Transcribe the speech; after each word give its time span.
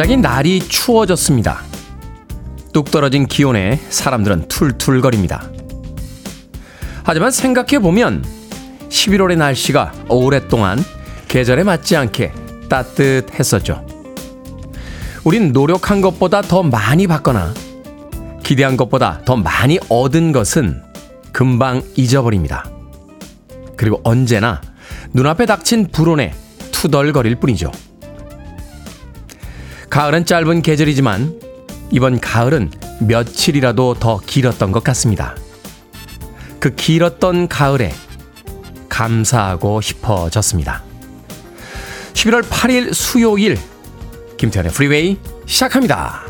갑자기 0.00 0.16
날이 0.16 0.60
추워졌습니다. 0.60 1.60
뚝 2.72 2.90
떨어진 2.90 3.26
기온에 3.26 3.78
사람들은 3.90 4.48
툴툴거립니다. 4.48 5.50
하지만 7.02 7.30
생각해보면 7.30 8.24
11월의 8.88 9.36
날씨가 9.36 9.92
오랫동안 10.08 10.82
계절에 11.28 11.64
맞지 11.64 11.96
않게 11.96 12.32
따뜻했었죠. 12.70 13.84
우린 15.24 15.52
노력한 15.52 16.00
것보다 16.00 16.40
더 16.40 16.62
많이 16.62 17.06
받거나 17.06 17.52
기대한 18.42 18.78
것보다 18.78 19.20
더 19.26 19.36
많이 19.36 19.78
얻은 19.90 20.32
것은 20.32 20.82
금방 21.30 21.82
잊어버립니다. 21.94 22.64
그리고 23.76 24.00
언제나 24.04 24.62
눈앞에 25.12 25.44
닥친 25.44 25.88
불운에 25.92 26.32
투덜거릴 26.72 27.36
뿐이죠. 27.36 27.70
가을은 29.90 30.24
짧은 30.24 30.62
계절이지만 30.62 31.40
이번 31.90 32.20
가을은 32.20 32.70
며칠이라도 33.00 33.94
더 33.94 34.20
길었던 34.24 34.70
것 34.70 34.84
같습니다. 34.84 35.34
그 36.60 36.76
길었던 36.76 37.48
가을에 37.48 37.92
감사하고 38.88 39.80
싶어졌습니다. 39.80 40.84
11월 42.12 42.42
8일 42.44 42.94
수요일 42.94 43.58
김태훈의 44.36 44.72
프리웨이 44.72 45.18
시작합니다. 45.46 46.22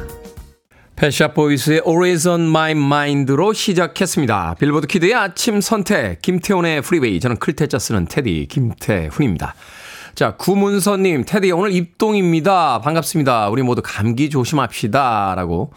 펫 0.97 1.35
샵 1.35 1.51
보이즈의 1.51 1.83
Always 1.87 2.29
on 2.29 2.41
My 2.49 2.71
Mind로 2.73 3.53
시작했습니다. 3.53 4.55
빌보드 4.59 4.87
키드의 4.87 5.15
아침 5.15 5.61
선택 5.61 6.23
김태훈의 6.23 6.81
프리웨이 6.81 7.21
저는 7.21 7.37
클 7.37 7.56
태자 7.56 7.79
쓰는 7.79 8.07
태디 8.07 8.47
김태훈입니다. 8.49 9.55
자, 10.15 10.37
구문서님, 10.37 11.25
테디, 11.25 11.51
오늘 11.53 11.73
입동입니다. 11.73 12.81
반갑습니다. 12.81 13.49
우리 13.49 13.63
모두 13.63 13.81
감기 13.85 14.29
조심합시다. 14.29 15.35
라고 15.37 15.73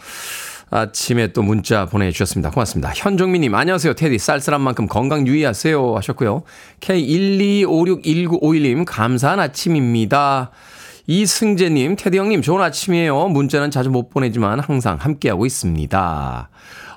아침에 0.70 1.32
또 1.32 1.42
문자 1.42 1.86
보내주셨습니다. 1.86 2.50
고맙습니다. 2.50 2.92
현종민님, 2.94 3.54
안녕하세요. 3.54 3.94
테디, 3.94 4.18
쌀쌀한 4.18 4.60
만큼 4.60 4.86
건강 4.86 5.26
유의하세요. 5.26 5.96
하셨고요. 5.96 6.42
K1256191님, 6.80 8.84
감사한 8.86 9.40
아침입니다. 9.40 10.50
이승재님, 11.06 11.96
테디 11.96 12.18
형님, 12.18 12.42
좋은 12.42 12.62
아침이에요. 12.62 13.28
문자는 13.28 13.70
자주 13.70 13.90
못 13.90 14.10
보내지만 14.10 14.60
항상 14.60 14.98
함께하고 15.00 15.46
있습니다. 15.46 16.50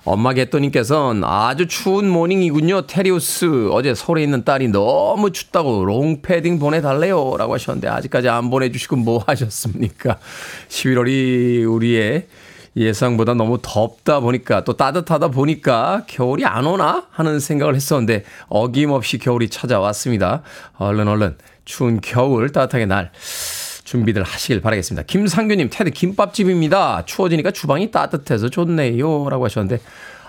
엄마 0.07 0.31
개또님께서는 0.31 1.25
아주 1.25 1.67
추운 1.67 2.07
모닝이군요. 2.07 2.87
테리우스. 2.87 3.67
어제 3.71 3.93
서울에 3.93 4.23
있는 4.23 4.45
딸이 4.45 4.69
너무 4.69 5.33
춥다고 5.33 5.83
롱패딩 5.83 6.59
보내달래요. 6.59 7.35
라고 7.37 7.53
하셨는데 7.55 7.89
아직까지 7.89 8.29
안 8.29 8.49
보내주시고 8.49 8.95
뭐 8.95 9.21
하셨습니까? 9.27 10.17
11월이 10.69 11.69
우리의 11.69 12.27
예상보다 12.77 13.33
너무 13.33 13.59
덥다 13.61 14.21
보니까 14.21 14.63
또 14.63 14.77
따뜻하다 14.77 15.27
보니까 15.27 16.03
겨울이 16.07 16.45
안 16.45 16.65
오나 16.65 17.07
하는 17.09 17.41
생각을 17.41 17.75
했었는데 17.75 18.23
어김없이 18.47 19.17
겨울이 19.17 19.49
찾아왔습니다. 19.49 20.41
얼른 20.77 21.09
얼른 21.09 21.37
추운 21.65 21.99
겨울 21.99 22.49
따뜻하게 22.53 22.85
날 22.85 23.11
준비들 23.87 24.21
하시길 24.21 24.59
바라겠습니다. 24.59 25.05
김상규님, 25.07 25.69
테드 25.71 25.91
김밥집입니다. 25.91 27.05
추워지니까 27.05 27.51
주방이 27.51 27.89
따뜻해서 27.89 28.49
좋네요. 28.49 29.29
라고 29.29 29.45
하셨는데, 29.45 29.81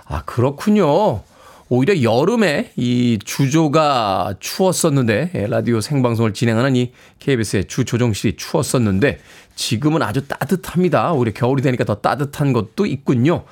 아, 0.04 0.22
그렇군요. 0.22 1.22
오히려 1.68 2.00
여름에 2.00 2.70
이 2.76 3.18
주조가 3.22 4.36
추웠었는데, 4.38 5.32
예, 5.34 5.46
라디오 5.48 5.80
생방송을 5.80 6.34
진행하는 6.34 6.76
이 6.76 6.92
KBS의 7.18 7.66
주 7.66 7.84
조정실이 7.84 8.36
추웠었는데, 8.36 9.18
지금은 9.56 10.02
아주 10.02 10.28
따뜻합니다. 10.28 11.12
오히려 11.12 11.32
겨울이 11.32 11.60
되니까 11.60 11.82
더 11.82 11.96
따뜻한 11.96 12.52
것도 12.52 12.86
있군요. 12.86 13.42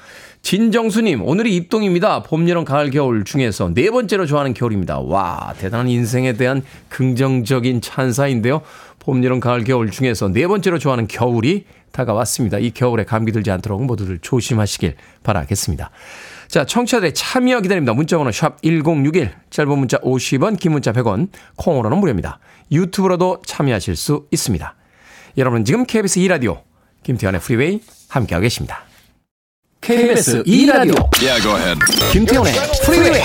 진정수님, 0.47 1.23
오늘이 1.25 1.57
입동입니다. 1.57 2.23
봄, 2.23 2.49
여름, 2.49 2.65
가을, 2.65 2.91
겨울 2.91 3.25
중에서 3.25 3.75
네 3.75 3.91
번째로 3.91 4.27
좋아하는 4.27 4.55
겨울입니다. 4.55 5.01
와, 5.01 5.53
대단한 5.59 5.89
인생에 5.89 6.35
대한 6.35 6.63
긍정적인 6.89 7.81
찬사인데요. 7.81 8.63
봄, 9.01 9.25
여름, 9.25 9.41
가을, 9.41 9.65
겨울 9.65 9.91
중에서 9.91 10.29
네 10.29 10.47
번째로 10.47 10.79
좋아하는 10.79 11.09
겨울이 11.09 11.65
다가왔습니다. 11.91 12.59
이 12.61 12.71
겨울에 12.71 13.03
감기 13.05 13.33
들지 13.33 13.51
않도록 13.51 13.85
모두들 13.87 14.21
조심하시길 14.21 14.95
바라겠습니다. 15.25 15.91
자, 16.47 16.65
청취자들의 16.65 17.13
참여 17.15 17.63
기다립니다. 17.63 17.93
문자번호 17.93 18.31
샵 18.31 18.63
1061, 18.63 19.33
짧은 19.51 19.77
문자 19.77 19.99
50원, 19.99 20.61
긴 20.61 20.71
문자 20.71 20.93
100원, 20.93 21.27
콩으로는 21.57 21.99
무료입니다. 21.99 22.39
유튜브로도 22.71 23.43
참여하실 23.45 23.97
수 23.97 24.27
있습니다. 24.31 24.77
여러분 25.39 25.65
지금 25.65 25.85
KBS 25.85 26.21
2라디오 26.21 26.61
김태훈의 27.03 27.41
프리웨이 27.41 27.81
함께하고 28.09 28.43
계십니다. 28.43 28.87
KBS 29.87 30.43
2 30.45 30.67
라디오. 30.67 30.95
Yeah, 31.23 31.41
김태훈의 32.11 32.53
프리웨이 32.85 33.23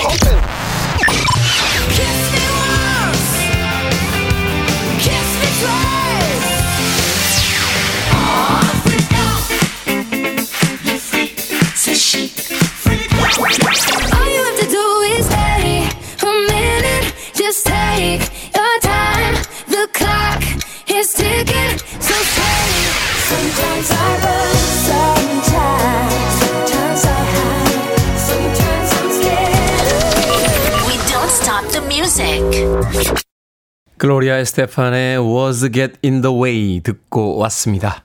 글로리아 33.96 34.36
에스테판의 34.38 35.18
Was 35.18 35.70
Get 35.72 35.94
in 36.04 36.20
the 36.20 36.36
Way 36.36 36.80
듣고 36.80 37.36
왔습니다. 37.38 38.04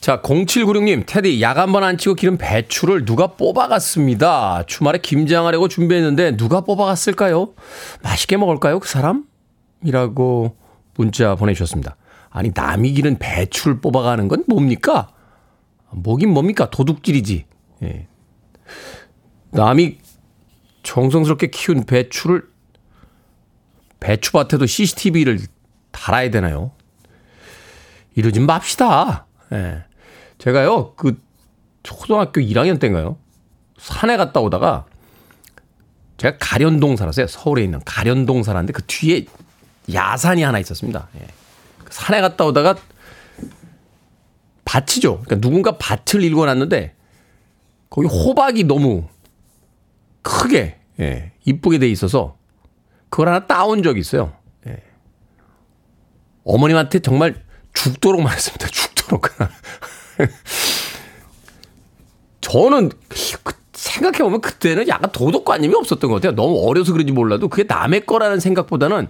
자, 0.00 0.22
0796님, 0.22 1.04
테디, 1.06 1.42
약 1.42 1.58
한 1.58 1.72
번 1.72 1.82
안 1.84 1.98
치고 1.98 2.14
기름 2.14 2.38
배추를 2.38 3.04
누가 3.04 3.26
뽑아갔습니다. 3.26 4.64
주말에 4.66 4.98
김장하려고 4.98 5.68
준비했는데 5.68 6.36
누가 6.38 6.62
뽑아갔을까요? 6.62 7.52
맛있게 8.02 8.38
먹을까요, 8.38 8.78
그 8.80 8.88
사람? 8.88 9.24
이라고 9.84 10.56
문자 10.96 11.34
보내주셨습니다. 11.34 11.96
아니, 12.30 12.50
남이 12.54 12.92
기른 12.92 13.18
배추를 13.18 13.80
뽑아가는 13.82 14.26
건 14.28 14.44
뭡니까? 14.48 15.08
뭐긴 15.90 16.30
뭡니까? 16.30 16.70
도둑질이지. 16.70 17.44
예. 17.82 18.06
남이 19.50 19.98
정성스럽게 20.82 21.48
키운 21.50 21.84
배추를 21.84 22.44
배추밭에도 24.06 24.66
CCTV를 24.66 25.40
달아야 25.90 26.30
되나요? 26.30 26.70
이러지 28.14 28.38
맙시다. 28.38 29.26
예. 29.52 29.82
제가요, 30.38 30.94
그, 30.94 31.20
초등학교 31.82 32.40
1학년 32.40 32.78
때인가요? 32.78 33.16
산에 33.78 34.16
갔다 34.16 34.38
오다가, 34.40 34.86
제가 36.18 36.38
가련동 36.38 36.96
살았어요. 36.96 37.26
서울에 37.26 37.64
있는 37.64 37.80
가련동 37.84 38.44
살았는데 38.44 38.72
그 38.72 38.82
뒤에 38.86 39.26
야산이 39.92 40.42
하나 40.42 40.60
있었습니다. 40.60 41.08
예. 41.20 41.26
그 41.84 41.92
산에 41.92 42.20
갔다 42.20 42.44
오다가 42.44 42.76
밭이죠. 44.64 45.22
그러니까 45.24 45.40
누군가 45.40 45.76
밭을 45.78 46.22
읽어놨는데 46.22 46.94
거기 47.90 48.06
호박이 48.06 48.64
너무 48.64 49.08
크게 50.22 50.78
예, 51.00 51.32
이쁘게 51.44 51.78
돼 51.78 51.88
있어서 51.88 52.36
그걸 53.08 53.28
하나 53.28 53.46
따온 53.46 53.82
적이 53.82 54.00
있어요. 54.00 54.32
예. 54.66 54.82
어머님한테 56.44 56.98
정말 57.00 57.42
죽도록 57.72 58.22
말했습니다. 58.22 58.66
죽도록. 58.68 59.28
저는 62.40 62.90
그 63.08 63.54
생각해보면 63.72 64.40
그때는 64.40 64.88
약간 64.88 65.10
도덕관념이 65.12 65.74
없었던 65.74 66.10
것 66.10 66.16
같아요. 66.16 66.34
너무 66.34 66.68
어려서 66.68 66.92
그런지 66.92 67.12
몰라도 67.12 67.48
그게 67.48 67.64
남의 67.64 68.06
거라는 68.06 68.40
생각보다는 68.40 69.08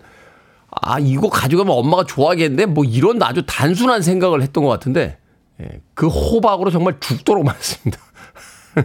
아, 0.70 0.98
이거 0.98 1.28
가져가면 1.28 1.72
엄마가 1.72 2.04
좋아하겠는데 2.04 2.66
뭐 2.66 2.84
이런 2.84 3.22
아주 3.22 3.43
단순한 3.46 4.02
생각을 4.02 4.43
했던 4.43 4.64
것 4.64 4.70
같은데 4.70 5.19
예, 5.60 5.81
그 5.94 6.08
호박으로 6.08 6.70
정말 6.70 6.98
죽도록 7.00 7.44
말했습니다. 7.44 7.98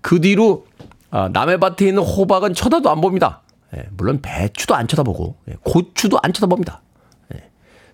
그 0.00 0.20
뒤로 0.20 0.66
아, 1.10 1.28
남의 1.32 1.58
밭에 1.60 1.86
있는 1.86 2.02
호박은 2.02 2.54
쳐다도 2.54 2.90
안 2.90 3.00
봅니다. 3.00 3.42
예, 3.76 3.84
물론 3.96 4.20
배추도 4.22 4.74
안 4.74 4.86
쳐다보고 4.88 5.36
예, 5.48 5.54
고추도 5.62 6.18
안 6.22 6.32
쳐다봅니다. 6.32 6.80
예, 7.34 7.42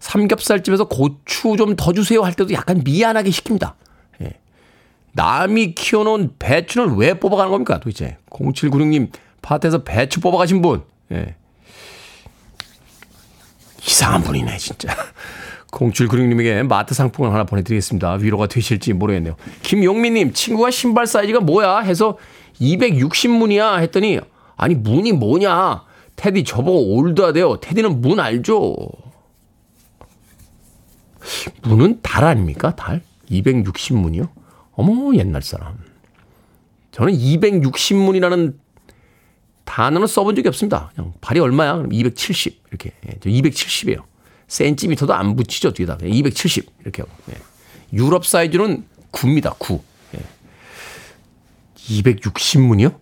삼겹살집에서 0.00 0.88
고추 0.88 1.56
좀 1.56 1.77
더 1.77 1.93
주세요 1.93 2.23
할 2.23 2.35
때도 2.35 2.53
약간 2.53 2.82
미안하게 2.85 3.31
시킵니다. 3.31 3.75
예, 4.23 4.32
남이 5.12 5.75
키워놓은 5.75 6.35
배추를 6.38 6.94
왜 6.97 7.15
뽑아가는 7.15 7.50
겁니까 7.50 7.79
도대체 7.81 8.19
0796님 8.31 9.11
밭에서 9.43 9.85
배추 9.85 10.21
뽑아가신 10.21 10.61
분 10.62 10.82
예. 11.12 11.35
이상한 13.87 14.23
분이네 14.23 14.56
진짜 14.59 14.94
0796님에게 15.71 16.67
마트 16.67 16.94
상품권 16.94 17.32
하나 17.32 17.44
보내드리겠습니다. 17.44 18.15
위로가 18.15 18.49
되실지 18.49 18.93
모르겠네요. 18.93 19.37
김용민님, 19.62 20.32
친구가 20.32 20.73
신발 20.73 21.06
사이즈가 21.06 21.38
뭐야? 21.38 21.79
해서 21.79 22.19
260문이야 22.61 23.79
했더니, 23.79 24.19
아니, 24.61 24.75
문이 24.75 25.12
뭐냐? 25.12 25.85
테디 26.17 26.45
저보고 26.45 26.95
올드하대요. 26.97 27.61
테디는 27.61 28.03
문 28.03 28.21
알죠? 28.21 28.77
문은 31.62 32.01
달 32.03 32.25
아닙니까? 32.25 32.77
달? 32.77 33.03
260문이요? 33.31 34.29
어머, 34.73 35.15
옛날 35.17 35.41
사람. 35.41 35.79
저는 36.93 37.15
260문이라는 37.15 38.55
단어는 39.65 40.07
써본 40.07 40.37
적이 40.37 40.49
없습니다. 40.49 40.91
그냥 40.95 41.15
발이 41.23 41.41
얼마야? 41.41 41.77
그럼 41.77 41.93
270. 41.95 42.63
이렇게. 42.69 42.93
예, 43.06 43.13
저 43.23 43.31
270이에요. 43.31 44.03
센티미터도 44.49 45.15
안 45.15 45.37
붙이죠, 45.37 45.73
뒤에다. 45.73 45.97
270. 46.05 46.71
이렇게 46.83 47.01
하고. 47.01 47.15
예. 47.31 47.39
유럽 47.95 48.27
사이즈는 48.27 48.85
9입니다, 49.11 49.55
9. 49.59 49.83
예. 50.17 50.21
260문이요? 51.77 52.99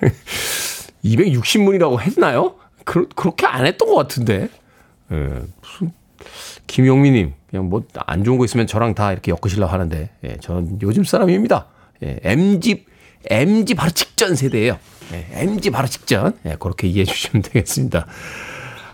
260문이라고 1.04 2.00
했나요? 2.00 2.54
그, 2.84 3.08
그렇게 3.14 3.46
안 3.46 3.66
했던 3.66 3.88
것 3.88 3.94
같은데. 3.96 4.48
예. 5.12 5.16
무슨, 5.62 5.92
김용민님, 6.66 7.32
그냥 7.50 7.68
뭐 7.68 7.82
안 8.06 8.24
좋은 8.24 8.38
거 8.38 8.44
있으면 8.44 8.66
저랑 8.66 8.94
다 8.94 9.12
이렇게 9.12 9.30
엮으시려고 9.32 9.72
하는데, 9.72 10.10
예. 10.24 10.36
저는 10.40 10.78
요즘 10.82 11.04
사람입니다. 11.04 11.66
예. 12.02 12.18
MG, 12.22 12.84
MG 13.30 13.74
바로 13.74 13.90
직전 13.90 14.34
세대예요. 14.34 14.78
예, 15.12 15.26
MG 15.32 15.70
바로 15.70 15.88
직전. 15.88 16.34
예, 16.44 16.56
그렇게 16.58 16.86
이해해 16.86 17.04
주시면 17.04 17.42
되겠습니다. 17.50 18.06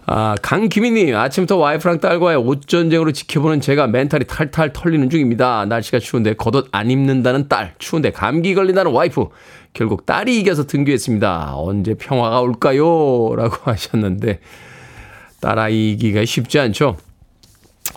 아, 0.06 0.34
강기민님, 0.42 1.16
아침부터 1.16 1.56
와이프랑 1.56 1.98
딸과의 2.00 2.36
옷전쟁으로 2.38 3.12
지켜보는 3.12 3.60
제가 3.60 3.86
멘탈이 3.86 4.24
탈탈 4.26 4.72
털리는 4.72 5.08
중입니다. 5.08 5.64
날씨가 5.64 5.98
추운데 5.98 6.34
겉옷 6.34 6.68
안 6.72 6.90
입는다는 6.90 7.48
딸, 7.48 7.74
추운데 7.78 8.10
감기 8.12 8.54
걸린다는 8.54 8.92
와이프. 8.92 9.26
결국 9.74 10.06
딸이 10.06 10.38
이겨서 10.38 10.66
등교했습니다. 10.66 11.54
언제 11.56 11.94
평화가 11.94 12.40
올까요? 12.40 13.34
라고 13.36 13.56
하셨는데, 13.70 14.38
딸아이기가 15.40 16.24
쉽지 16.24 16.58
않죠. 16.60 16.96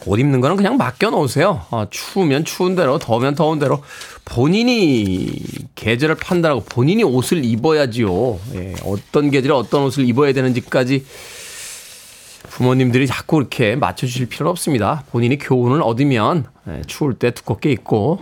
옷 0.05 0.19
입는 0.19 0.41
거는 0.41 0.57
그냥 0.57 0.77
맡겨 0.77 1.11
놓으세요. 1.11 1.65
아, 1.71 1.87
추우면 1.89 2.45
추운 2.45 2.75
대로, 2.75 2.99
더우면 2.99 3.35
더운 3.35 3.59
대로 3.59 3.81
본인이 4.25 5.39
계절을 5.75 6.15
판단하고 6.15 6.63
본인이 6.65 7.03
옷을 7.03 7.45
입어야지요. 7.45 8.39
예, 8.55 8.73
어떤 8.83 9.31
계절에 9.31 9.53
어떤 9.53 9.83
옷을 9.83 10.05
입어야 10.07 10.33
되는지까지 10.33 11.05
부모님들이 12.49 13.07
자꾸 13.07 13.37
이렇게 13.37 13.75
맞춰주실 13.75 14.27
필요는 14.27 14.49
없습니다. 14.51 15.03
본인이 15.11 15.37
교훈을 15.37 15.81
얻으면 15.81 16.45
예, 16.67 16.81
추울 16.87 17.13
때 17.13 17.31
두껍게 17.31 17.71
입고 17.71 18.19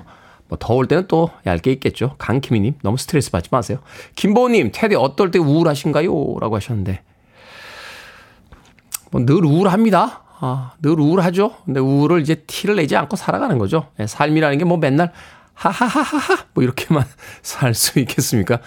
뭐 0.56 0.58
더울 0.60 0.88
때는 0.88 1.08
또 1.08 1.30
얇게 1.46 1.72
입겠죠. 1.74 2.16
강키미님 2.18 2.76
너무 2.82 2.98
스트레스 2.98 3.30
받지 3.32 3.50
마세요. 3.52 3.80
김보님 4.16 4.72
테디 4.74 4.96
어떨 4.96 5.32
때 5.32 5.40
우울하신가요? 5.40 6.08
라고 6.40 6.56
하셨는데 6.56 7.02
뭐 9.12 9.26
늘 9.26 9.44
우울합니다. 9.46 10.22
아, 10.40 10.74
늘 10.82 11.00
우울하죠. 11.00 11.56
근데 11.66 11.80
우울을 11.80 12.22
이제 12.22 12.36
티를 12.48 12.76
내지 12.78 12.96
않고 12.96 13.16
살아가는 13.16 13.58
거죠. 13.58 13.88
예, 14.00 14.08
삶이라는 14.08 14.58
게 14.58 14.66
뭐 14.66 14.78
맨날 14.78 15.12
하하하하하 15.54 16.46
뭐 16.54 16.64
이렇게만 16.64 17.06
살 17.42 17.74
수 17.74 18.00
있겠습니까? 18.00 18.60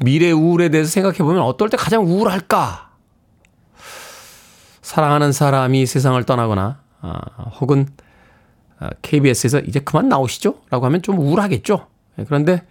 미래 0.00 0.30
우울에 0.32 0.68
대해서 0.70 0.90
생각해 0.90 1.18
보면 1.18 1.42
어떨 1.42 1.68
때 1.70 1.76
가장 1.76 2.04
우울할까? 2.04 2.90
사랑하는 4.82 5.30
사람이 5.32 5.86
세상을 5.86 6.22
떠나거나 6.24 6.80
아, 7.00 7.20
혹은 7.60 7.88
KBS에서 9.02 9.60
이제 9.60 9.80
그만 9.80 10.08
나오시죠? 10.08 10.56
라고 10.70 10.86
하면 10.86 11.02
좀 11.02 11.18
우울하겠죠? 11.18 11.86
예, 12.18 12.24
그런데 12.24 12.62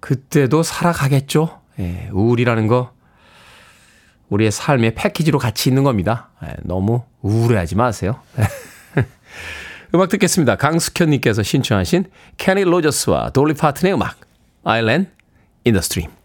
그때도 0.00 0.62
살아가겠죠? 0.62 1.60
예, 1.78 2.08
우울이라는 2.12 2.66
거 2.66 2.92
우리의 4.28 4.50
삶의 4.50 4.94
패키지로 4.94 5.38
같이 5.38 5.68
있는 5.68 5.82
겁니다. 5.82 6.30
예, 6.44 6.54
너무 6.62 7.02
우울해하지 7.22 7.76
마세요. 7.76 8.20
음악 9.94 10.08
듣겠습니다. 10.08 10.56
강숙현님께서 10.56 11.42
신청하신 11.42 12.04
케니 12.36 12.64
로저스와 12.64 13.30
돌리 13.30 13.54
파튼의 13.54 13.94
음악 13.94 14.16
the 15.64 15.78
Stream 15.78 16.19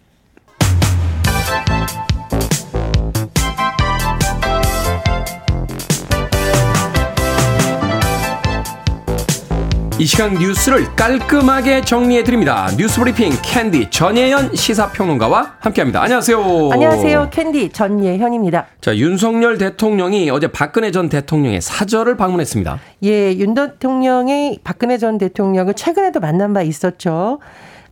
이 9.98 10.06
시간 10.06 10.34
뉴스를 10.34 10.94
깔끔하게 10.98 11.80
정리해 11.80 12.24
드립니다. 12.26 12.68
뉴스 12.78 13.00
브리핑 13.00 13.32
캔디 13.42 13.90
전예현 13.92 14.54
시사평론가와 14.54 15.56
함께합니다. 15.60 16.02
안녕하세요. 16.02 16.70
안녕하세요. 16.74 17.30
캔디 17.32 17.70
전예현입니다. 17.70 18.66
자, 18.82 18.98
윤석열 18.98 19.58
대통령이 19.58 20.30
어제 20.32 20.48
박근혜 20.48 20.92
전 20.92 21.08
대통령의 21.08 21.62
사저를 21.62 22.18
방문했습니다. 22.18 22.78
예, 23.06 23.34
윤 23.38 23.54
대통령이 23.54 24.60
박근혜 24.66 24.98
전 24.98 25.18
대통령을 25.18 25.76
최근에도 25.76 26.20
만난 26.20 26.52
바 26.54 26.62
있었죠. 26.62 27.40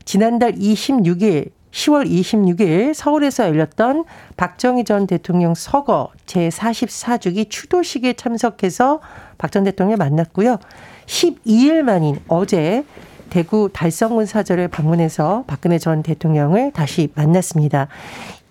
지난달 0.04 0.52
26일 0.56 1.52
10월 1.72 2.06
26일 2.06 2.94
서울에서 2.94 3.46
열렸던 3.48 4.04
박정희 4.36 4.84
전 4.84 5.08
대통령 5.08 5.56
서거 5.56 6.10
제44주기 6.28 7.50
추도식에 7.50 8.14
참석해서 8.14 9.00
박 9.38 9.52
전 9.52 9.64
대통령을 9.64 9.96
만났고요. 9.98 10.58
12일 11.06 11.82
만인 11.82 12.20
어제 12.28 12.84
대구 13.30 13.70
달성군 13.74 14.28
사절을 14.28 14.68
방문해서 14.68 15.44
박근혜 15.48 15.80
전 15.80 16.04
대통령을 16.04 16.72
다시 16.72 17.10
만났습니다. 17.16 17.88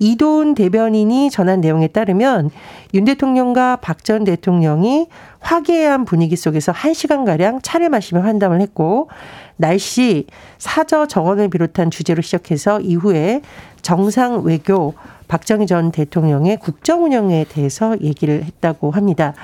이돈 0.00 0.56
대변인이 0.56 1.30
전한 1.30 1.60
내용에 1.60 1.86
따르면 1.86 2.50
윤 2.92 3.04
대통령과 3.04 3.76
박 3.76 4.02
전 4.02 4.24
대통령이 4.24 5.06
화기애애한 5.38 6.04
분위기 6.04 6.34
속에서 6.34 6.72
1시간가량 6.72 7.60
차를 7.62 7.88
마시며 7.88 8.22
환담을 8.22 8.60
했고 8.60 9.08
날씨, 9.56 10.26
사저 10.58 11.06
정원을 11.06 11.48
비롯한 11.48 11.92
주제로 11.92 12.20
시작해서 12.20 12.80
이후에 12.80 13.42
정상 13.82 14.42
외교, 14.42 14.94
박정희 15.28 15.66
전 15.66 15.92
대통령의 15.92 16.56
국정 16.56 17.04
운영에 17.04 17.46
대해서 17.48 17.96
얘기를 18.00 18.42
했다고 18.44 18.90
합니다. 18.90 19.34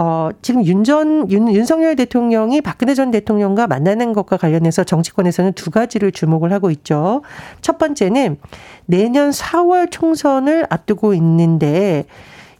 어, 0.00 0.30
지금 0.42 0.64
윤 0.64 0.84
전, 0.84 1.28
윤, 1.28 1.52
윤석열 1.52 1.96
대통령이 1.96 2.60
박근혜 2.60 2.94
전 2.94 3.10
대통령과 3.10 3.66
만나는 3.66 4.12
것과 4.12 4.36
관련해서 4.36 4.84
정치권에서는 4.84 5.54
두 5.54 5.72
가지를 5.72 6.12
주목을 6.12 6.52
하고 6.52 6.70
있죠. 6.70 7.22
첫 7.62 7.78
번째는 7.78 8.38
내년 8.86 9.30
4월 9.30 9.90
총선을 9.90 10.66
앞두고 10.70 11.14
있는데 11.14 12.04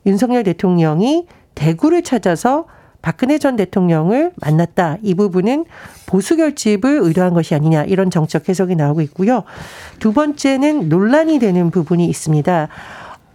윤석열 0.04 0.42
대통령이 0.42 1.28
대구를 1.54 2.02
찾아서 2.02 2.64
박근혜 3.02 3.38
전 3.38 3.54
대통령을 3.54 4.32
만났다. 4.34 4.96
이 5.02 5.14
부분은 5.14 5.64
보수 6.06 6.36
결집을 6.36 6.98
의도한 7.00 7.34
것이 7.34 7.54
아니냐 7.54 7.84
이런 7.84 8.10
정책 8.10 8.48
해석이 8.48 8.74
나오고 8.74 9.00
있고요. 9.02 9.44
두 10.00 10.12
번째는 10.12 10.88
논란이 10.88 11.38
되는 11.38 11.70
부분이 11.70 12.04
있습니다. 12.06 12.68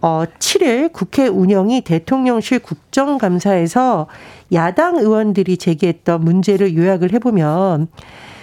어, 0.04 0.24
7일 0.38 0.92
국회 0.92 1.26
운영이 1.28 1.80
대통령실 1.80 2.58
국정감사에서 2.58 4.06
야당 4.52 4.98
의원들이 4.98 5.56
제기했던 5.56 6.22
문제를 6.22 6.76
요약을 6.76 7.14
해보면 7.14 7.88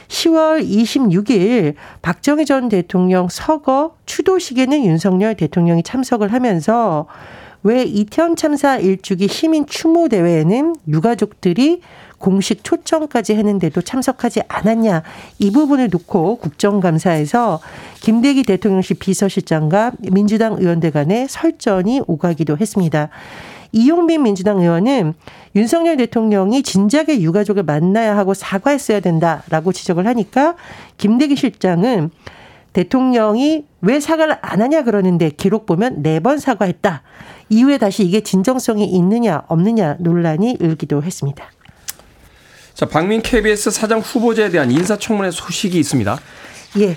10월 0.07 0.67
26일 0.67 1.75
박정희 2.01 2.45
전 2.45 2.67
대통령 2.67 3.27
서거 3.29 3.95
추도식에는 4.07 4.85
윤석열 4.85 5.35
대통령이 5.35 5.83
참석을 5.83 6.33
하면서 6.33 7.05
왜 7.61 7.83
이태원 7.83 8.35
참사 8.35 8.77
일주기 8.77 9.27
시민 9.27 9.67
추모 9.67 10.09
대회에는 10.09 10.77
유가족들이 10.87 11.81
공식 12.21 12.63
초청까지 12.63 13.35
했는데도 13.35 13.81
참석하지 13.81 14.43
않았냐 14.47 15.03
이 15.39 15.51
부분을 15.51 15.89
놓고 15.91 16.37
국정감사에서 16.37 17.59
김대기 17.99 18.43
대통령실 18.43 18.97
비서실장과 18.99 19.91
민주당 20.11 20.53
의원들 20.53 20.91
간에 20.91 21.27
설전이 21.27 22.01
오가기도 22.07 22.57
했습니다. 22.57 23.09
이용빈 23.73 24.23
민주당 24.23 24.59
의원은 24.59 25.13
윤석열 25.55 25.97
대통령이 25.97 26.61
진작에 26.61 27.21
유가족을 27.21 27.63
만나야 27.63 28.17
하고 28.17 28.33
사과했어야 28.33 28.99
된다라고 28.99 29.71
지적을 29.71 30.05
하니까 30.07 30.55
김대기 30.97 31.35
실장은 31.35 32.11
대통령이 32.73 33.65
왜 33.81 33.99
사과를 33.99 34.37
안 34.41 34.61
하냐 34.61 34.83
그러는데 34.83 35.29
기록 35.29 35.65
보면 35.65 36.03
네 36.03 36.19
번 36.19 36.37
사과했다. 36.37 37.01
이후에 37.49 37.77
다시 37.77 38.03
이게 38.05 38.21
진정성이 38.21 38.85
있느냐 38.85 39.43
없느냐 39.47 39.97
논란이 39.99 40.57
일기도 40.59 41.03
했습니다. 41.03 41.49
자, 42.81 42.87
박민 42.87 43.21
KBS 43.21 43.69
사장 43.69 43.99
후보자에 43.99 44.49
대한 44.49 44.71
인사청문회 44.71 45.29
소식이 45.29 45.77
있습니다. 45.77 46.17
예. 46.79 46.95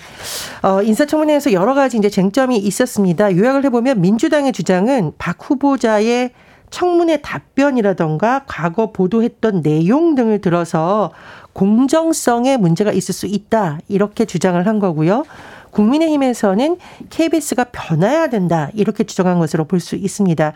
어, 0.62 0.80
인사청문회에서 0.80 1.52
여러 1.52 1.74
가지 1.74 1.98
이제 1.98 2.08
쟁점이 2.08 2.56
있었습니다. 2.56 3.36
요약을 3.36 3.66
해보면 3.66 4.00
민주당의 4.00 4.54
주장은 4.54 5.12
박 5.18 5.36
후보자의 5.38 6.30
청문회 6.70 7.18
답변이라던가 7.18 8.44
과거 8.46 8.92
보도했던 8.92 9.60
내용 9.60 10.14
등을 10.14 10.40
들어서 10.40 11.12
공정성에 11.52 12.56
문제가 12.56 12.90
있을 12.90 13.12
수 13.12 13.26
있다. 13.26 13.78
이렇게 13.86 14.24
주장을 14.24 14.66
한 14.66 14.78
거고요. 14.78 15.24
국민의힘에서는 15.74 16.76
KBS가 17.10 17.64
변화해야 17.72 18.28
된다 18.28 18.70
이렇게 18.74 19.04
주장한 19.04 19.38
것으로 19.38 19.64
볼 19.64 19.80
수 19.80 19.96
있습니다. 19.96 20.52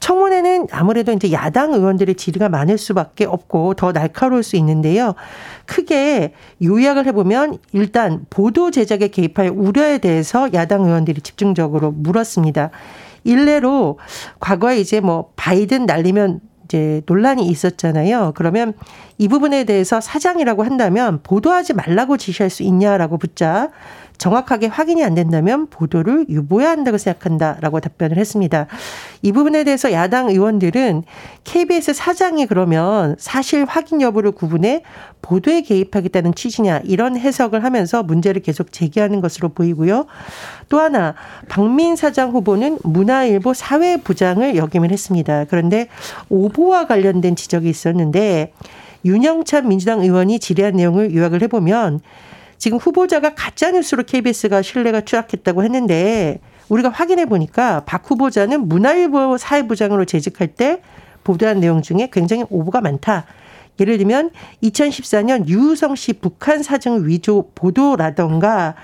청문회는 0.00 0.66
아무래도 0.70 1.12
이제 1.12 1.32
야당 1.32 1.72
의원들의 1.72 2.16
질의가 2.16 2.48
많을 2.50 2.76
수밖에 2.76 3.24
없고 3.24 3.74
더 3.74 3.92
날카로울 3.92 4.42
수 4.42 4.56
있는데요. 4.56 5.14
크게 5.64 6.34
요약을 6.62 7.06
해보면 7.06 7.58
일단 7.72 8.26
보도 8.28 8.70
제작에 8.70 9.08
개입할 9.08 9.48
우려에 9.54 9.98
대해서 9.98 10.52
야당 10.52 10.84
의원들이 10.84 11.22
집중적으로 11.22 11.92
물었습니다. 11.92 12.70
일례로 13.24 13.98
과거에 14.40 14.78
이제 14.78 15.00
뭐 15.00 15.30
바이든 15.36 15.86
날리면 15.86 16.40
이제 16.64 17.02
논란이 17.06 17.46
있었잖아요. 17.46 18.32
그러면 18.34 18.74
이 19.18 19.28
부분에 19.28 19.64
대해서 19.64 20.00
사장이라고 20.00 20.64
한다면 20.64 21.20
보도하지 21.22 21.74
말라고 21.74 22.16
지시할 22.16 22.50
수 22.50 22.62
있냐라고 22.64 23.18
붙자 23.18 23.70
정확하게 24.18 24.66
확인이 24.66 25.04
안 25.04 25.14
된다면 25.14 25.66
보도를 25.68 26.26
유보해야 26.28 26.70
한다고 26.70 26.98
생각한다라고 26.98 27.80
답변을 27.80 28.16
했습니다. 28.16 28.66
이 29.22 29.32
부분에 29.32 29.64
대해서 29.64 29.92
야당 29.92 30.28
의원들은 30.28 31.04
KBS 31.44 31.94
사장이 31.94 32.46
그러면 32.46 33.16
사실 33.18 33.64
확인 33.64 34.00
여부를 34.00 34.32
구분해 34.32 34.82
보도에 35.22 35.62
개입하겠다는 35.62 36.34
취지냐 36.34 36.80
이런 36.84 37.16
해석을 37.16 37.64
하면서 37.64 38.02
문제를 38.02 38.42
계속 38.42 38.72
제기하는 38.72 39.20
것으로 39.20 39.48
보이고요. 39.50 40.06
또 40.68 40.80
하나 40.80 41.14
박민 41.48 41.96
사장 41.96 42.30
후보는 42.30 42.78
문화일보 42.82 43.54
사회부장을 43.54 44.56
역임을 44.56 44.90
했습니다. 44.90 45.44
그런데 45.48 45.88
오보와 46.28 46.86
관련된 46.86 47.36
지적이 47.36 47.70
있었는데 47.70 48.52
윤영찬 49.04 49.68
민주당 49.68 50.00
의원이 50.00 50.38
질의한 50.40 50.74
내용을 50.74 51.14
요약을 51.14 51.42
해보면 51.42 52.00
지금 52.58 52.78
후보자가 52.78 53.34
가짜 53.34 53.70
뉴스로 53.70 54.02
KBS가 54.04 54.62
신뢰가 54.62 55.02
추락했다고 55.02 55.62
했는데 55.64 56.40
우리가 56.68 56.88
확인해 56.88 57.26
보니까 57.26 57.82
박 57.86 58.10
후보자는 58.10 58.68
문화일보 58.68 59.38
사회부장으로 59.38 60.04
재직할 60.04 60.48
때 60.48 60.80
보도한 61.24 61.60
내용 61.60 61.82
중에 61.82 62.08
굉장히 62.12 62.44
오보가 62.48 62.80
많다. 62.80 63.24
예를 63.78 63.98
들면 63.98 64.30
2014년 64.62 65.46
유우성 65.48 65.96
씨 65.96 66.14
북한 66.14 66.62
사정 66.62 67.06
위조 67.06 67.50
보도라던가 67.54 68.74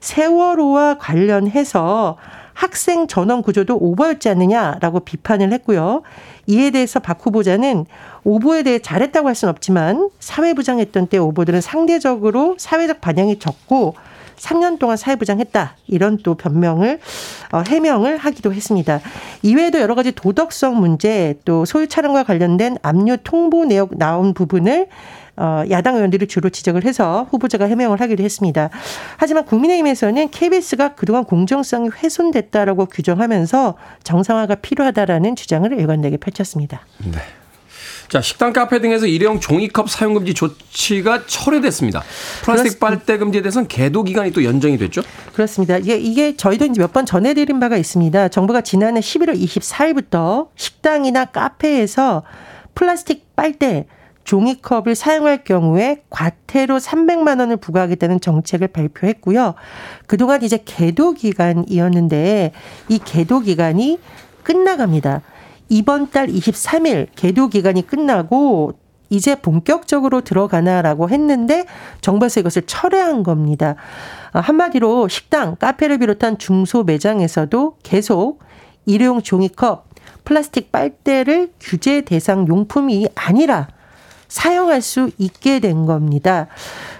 세월호와 0.00 0.98
관련해서 0.98 2.18
학생 2.54 3.06
전원 3.06 3.40
구조도 3.42 3.78
오버였지 3.78 4.28
않느냐라고 4.28 5.00
비판을 5.00 5.52
했고요. 5.52 6.02
이에 6.46 6.70
대해서 6.70 7.00
박 7.00 7.24
후보자는 7.24 7.86
오보에 8.24 8.62
대해 8.62 8.78
잘했다고 8.78 9.28
할 9.28 9.34
수는 9.34 9.50
없지만 9.50 10.10
사회부장했던 10.20 11.08
때 11.08 11.18
오보들은 11.18 11.60
상대적으로 11.60 12.56
사회적 12.58 13.00
반영이 13.00 13.38
적고 13.38 13.94
3년 14.36 14.78
동안 14.78 14.96
사회부장 14.96 15.38
했다. 15.38 15.76
이런 15.86 16.18
또 16.18 16.34
변명을, 16.34 16.98
어, 17.52 17.62
해명을 17.66 18.16
하기도 18.16 18.52
했습니다. 18.52 19.00
이외에도 19.42 19.80
여러 19.80 19.94
가지 19.94 20.10
도덕성 20.10 20.80
문제 20.80 21.38
또 21.44 21.64
소유 21.64 21.86
차량과 21.86 22.24
관련된 22.24 22.76
압류 22.82 23.18
통보 23.22 23.64
내역 23.66 23.96
나온 23.96 24.34
부분을 24.34 24.88
어, 24.88 25.21
야당 25.38 25.96
의원들이 25.96 26.26
주로 26.26 26.50
지적을 26.50 26.84
해서 26.84 27.26
후보자가 27.30 27.64
해명을 27.66 28.00
하기도 28.00 28.22
했습니다. 28.22 28.70
하지만 29.16 29.44
국민의힘에서는 29.44 30.30
KBS가 30.30 30.94
그동안 30.94 31.24
공정성이 31.24 31.88
훼손됐다라고 31.88 32.86
규정하면서 32.86 33.76
정상화가 34.04 34.56
필요하다라는 34.56 35.36
주장을 35.36 35.72
일관되게 35.72 36.16
펼쳤습니다. 36.18 36.84
네. 36.98 37.18
자, 38.08 38.20
식당, 38.20 38.52
카페 38.52 38.78
등에서 38.78 39.06
일회용 39.06 39.40
종이컵 39.40 39.88
사용 39.88 40.12
금지 40.12 40.34
조치가 40.34 41.24
철회됐습니다. 41.26 42.02
플라스틱 42.44 42.78
빨대 42.78 43.16
금지에 43.16 43.40
대해서는 43.40 43.68
계도 43.68 44.02
기간이 44.02 44.32
또 44.32 44.44
연장이 44.44 44.76
됐죠? 44.76 45.00
그렇습니다. 45.32 45.78
이게, 45.78 45.96
이게 45.96 46.36
저희도 46.36 46.66
이제 46.66 46.78
몇 46.80 46.92
번 46.92 47.06
전해드린 47.06 47.58
바가 47.58 47.78
있습니다. 47.78 48.28
정부가 48.28 48.60
지난해 48.60 49.00
11월 49.00 49.34
24일부터 49.40 50.48
식당이나 50.56 51.24
카페에서 51.24 52.22
플라스틱 52.74 53.34
빨대 53.34 53.86
종이컵을 54.24 54.94
사용할 54.94 55.44
경우에 55.44 56.02
과태료 56.10 56.76
300만 56.76 57.40
원을 57.40 57.56
부과하겠다는 57.56 58.20
정책을 58.20 58.68
발표했고요. 58.68 59.54
그동안 60.06 60.42
이제 60.42 60.58
계도 60.64 61.12
기간이었는데 61.12 62.52
이 62.88 62.98
계도 62.98 63.40
기간이 63.40 63.98
끝나갑니다. 64.42 65.22
이번 65.68 66.10
달 66.10 66.28
23일 66.28 67.08
계도 67.16 67.48
기간이 67.48 67.86
끝나고 67.86 68.74
이제 69.08 69.34
본격적으로 69.34 70.22
들어가나라고 70.22 71.10
했는데 71.10 71.66
정부에서 72.00 72.40
이것을 72.40 72.62
철회한 72.62 73.22
겁니다. 73.22 73.76
한마디로 74.32 75.08
식당, 75.08 75.56
카페를 75.56 75.98
비롯한 75.98 76.38
중소 76.38 76.84
매장에서도 76.84 77.76
계속 77.82 78.40
일회용 78.86 79.20
종이컵, 79.20 79.86
플라스틱 80.24 80.72
빨대를 80.72 81.52
규제 81.60 82.00
대상 82.00 82.48
용품이 82.48 83.08
아니라 83.14 83.68
사용할 84.32 84.80
수 84.80 85.10
있게 85.18 85.60
된 85.60 85.84
겁니다. 85.84 86.46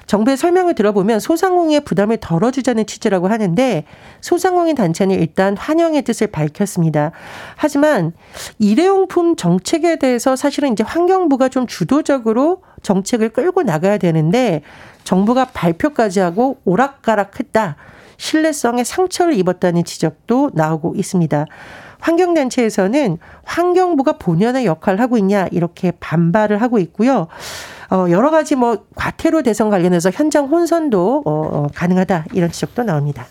정부의 0.04 0.36
설명을 0.36 0.74
들어보면 0.74 1.18
소상공인의 1.18 1.80
부담을 1.80 2.18
덜어주자는 2.18 2.84
취지라고 2.84 3.28
하는데 3.28 3.84
소상공인 4.20 4.74
단체는 4.74 5.18
일단 5.18 5.56
환영의 5.56 6.02
뜻을 6.02 6.26
밝혔습니다. 6.26 7.12
하지만 7.56 8.12
일회용품 8.58 9.36
정책에 9.36 9.96
대해서 9.96 10.36
사실은 10.36 10.74
이제 10.74 10.84
환경부가 10.84 11.48
좀 11.48 11.66
주도적으로 11.66 12.62
정책을 12.82 13.30
끌고 13.30 13.62
나가야 13.62 13.96
되는데 13.96 14.60
정부가 15.04 15.46
발표까지 15.46 16.20
하고 16.20 16.58
오락가락했다. 16.66 17.76
신뢰성에 18.18 18.84
상처를 18.84 19.32
입었다는 19.38 19.84
지적도 19.84 20.50
나오고 20.52 20.96
있습니다. 20.96 21.46
환경단체에서는 22.02 23.18
환경부가 23.44 24.18
본연의 24.18 24.66
역할을 24.66 25.00
하고 25.00 25.16
있냐 25.18 25.46
이렇게 25.50 25.92
반발을 25.92 26.60
하고 26.60 26.78
있고요. 26.80 27.28
어, 27.90 28.06
여러 28.10 28.30
가지 28.30 28.56
뭐 28.56 28.84
과태료 28.96 29.42
대선 29.42 29.70
관련해서 29.70 30.10
현장 30.10 30.46
혼선도 30.46 31.22
어, 31.24 31.30
어, 31.30 31.66
가능하다 31.74 32.26
이런 32.32 32.50
지적도 32.50 32.82
나옵니다. 32.82 33.26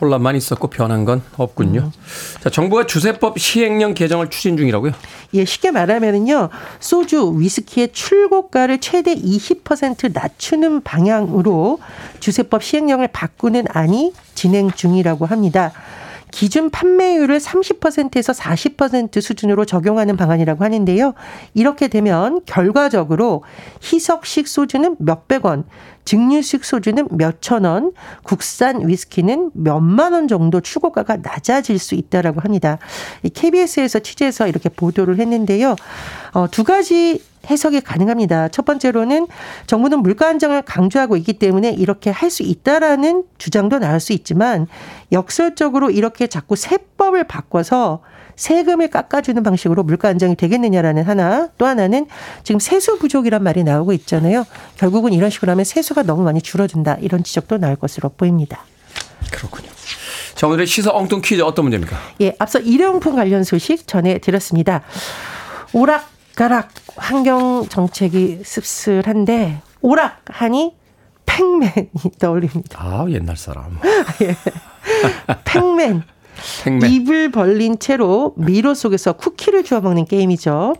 혼란만 0.00 0.34
있었고 0.34 0.68
변한 0.68 1.04
건 1.04 1.22
없군요. 1.36 1.80
음. 1.80 2.40
자, 2.42 2.50
정부가 2.50 2.86
주세법 2.86 3.38
시행령 3.38 3.94
개정을 3.94 4.30
추진 4.30 4.56
중이라고요? 4.56 4.92
예, 5.34 5.44
쉽게 5.44 5.70
말하면은요. 5.70 6.48
소주, 6.80 7.34
위스키의 7.36 7.92
출고가를 7.92 8.80
최대 8.80 9.14
20% 9.14 10.12
낮추는 10.12 10.82
방향으로 10.82 11.78
주세법 12.18 12.64
시행령을 12.64 13.08
바꾸는 13.12 13.66
안이 13.68 14.12
진행 14.34 14.72
중이라고 14.72 15.26
합니다. 15.26 15.72
기준 16.32 16.70
판매율을 16.70 17.38
30%에서 17.38 18.32
40% 18.32 19.20
수준으로 19.20 19.64
적용하는 19.64 20.16
방안이라고 20.16 20.64
하는데요. 20.64 21.14
이렇게 21.54 21.86
되면 21.86 22.40
결과적으로 22.46 23.44
희석식 23.84 24.48
소주는 24.48 24.96
몇백 24.98 25.44
원, 25.44 25.64
증류식 26.04 26.64
소주는 26.64 27.06
몇천 27.10 27.64
원, 27.64 27.92
국산 28.24 28.88
위스키는 28.88 29.50
몇만 29.54 30.14
원 30.14 30.26
정도 30.26 30.60
출고가가 30.60 31.18
낮아질 31.18 31.78
수 31.78 31.94
있다라고 31.94 32.40
합니다. 32.40 32.78
KBS에서 33.32 34.00
취재해서 34.00 34.48
이렇게 34.48 34.68
보도를 34.70 35.20
했는데요. 35.20 35.76
어, 36.32 36.50
두 36.50 36.64
가지 36.64 37.22
해석이 37.48 37.80
가능합니다. 37.82 38.48
첫 38.48 38.64
번째로는 38.64 39.26
정부는 39.66 40.00
물가 40.00 40.28
안정을 40.28 40.62
강조하고 40.62 41.16
있기 41.16 41.34
때문에 41.34 41.70
이렇게 41.70 42.10
할 42.10 42.32
수 42.32 42.42
있다라는 42.42 43.24
주장도 43.36 43.78
나올 43.78 44.00
수 44.00 44.14
있지만 44.14 44.66
역설적으로 45.12 45.90
이렇게 45.90 46.26
자꾸 46.26 46.56
세법을 46.56 47.24
바꿔서 47.24 48.00
세금을 48.36 48.88
깎아주는 48.88 49.42
방식으로 49.42 49.82
물가 49.82 50.08
안정이 50.08 50.34
되겠느냐라는 50.36 51.02
하나 51.04 51.48
또 51.58 51.66
하나는 51.66 52.06
지금 52.42 52.58
세수 52.58 52.98
부족이란 52.98 53.42
말이 53.42 53.62
나오고 53.64 53.92
있잖아요. 53.92 54.46
결국은 54.78 55.12
이런 55.12 55.28
식으로 55.28 55.52
하면 55.52 55.66
세수가 55.66 56.04
너무 56.04 56.22
많이 56.22 56.40
줄어든다 56.40 56.96
이런 57.02 57.22
지적도 57.22 57.58
나올 57.58 57.76
것으로 57.76 58.08
보입니다. 58.08 58.64
그렇군요. 59.30 59.68
자 60.34 60.46
오늘의 60.46 60.66
시사 60.66 60.90
엉뚱 60.92 61.20
퀴즈 61.22 61.42
어떤 61.42 61.66
문제입니까? 61.66 61.96
예, 62.22 62.34
앞서 62.38 62.58
일회용품 62.58 63.14
관련 63.14 63.44
소식 63.44 63.86
전해드렸습니다. 63.86 64.82
오락 65.74 66.08
가락 66.36 66.70
환경 66.96 67.66
정책이 67.68 68.42
씁쓸한데 68.44 69.60
오락하니 69.80 70.74
팩맨이 71.26 71.90
떠올립니다. 72.18 72.78
아 72.80 73.06
옛날 73.08 73.36
사람. 73.36 73.78
예. 74.22 74.36
팩맨. 75.44 76.02
팩맨. 76.64 76.90
입을 76.90 77.30
벌린 77.30 77.78
채로 77.78 78.34
미로 78.36 78.74
속에서 78.74 79.12
쿠키를 79.14 79.64
주워 79.64 79.80
먹는 79.80 80.04
게임이죠. 80.06 80.74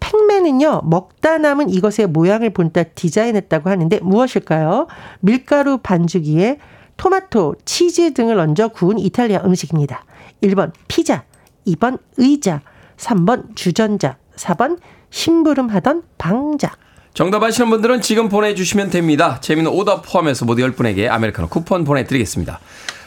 팩맨은요, 0.00 0.82
먹다 0.84 1.38
남은 1.38 1.68
이것의 1.70 2.08
모양을 2.08 2.50
본따 2.50 2.82
디자인했다고 2.84 3.68
하는데 3.68 3.98
무엇일까요? 4.00 4.86
밀가루 5.20 5.78
반죽 5.78 6.24
위에 6.24 6.58
토마토, 6.96 7.56
치즈 7.64 8.14
등을 8.14 8.38
얹어 8.38 8.68
구운 8.68 8.98
이탈리아 8.98 9.42
음식입니다. 9.44 10.04
1번 10.42 10.72
피자, 10.88 11.24
2번 11.66 11.98
의자, 12.16 12.62
3번 12.96 13.54
주전자, 13.56 14.16
4번 14.40 14.78
심부름하던 15.10 16.02
방자. 16.18 16.72
정답 17.12 17.42
아시는 17.42 17.70
분들은 17.70 18.00
지금 18.00 18.28
보내주시면 18.28 18.90
됩니다. 18.90 19.38
재미는 19.40 19.70
오답 19.70 20.02
포함해서 20.06 20.44
모두 20.44 20.62
10분에게 20.62 21.08
아메리카노 21.10 21.48
쿠폰 21.48 21.84
보내드리겠습니다. 21.84 22.60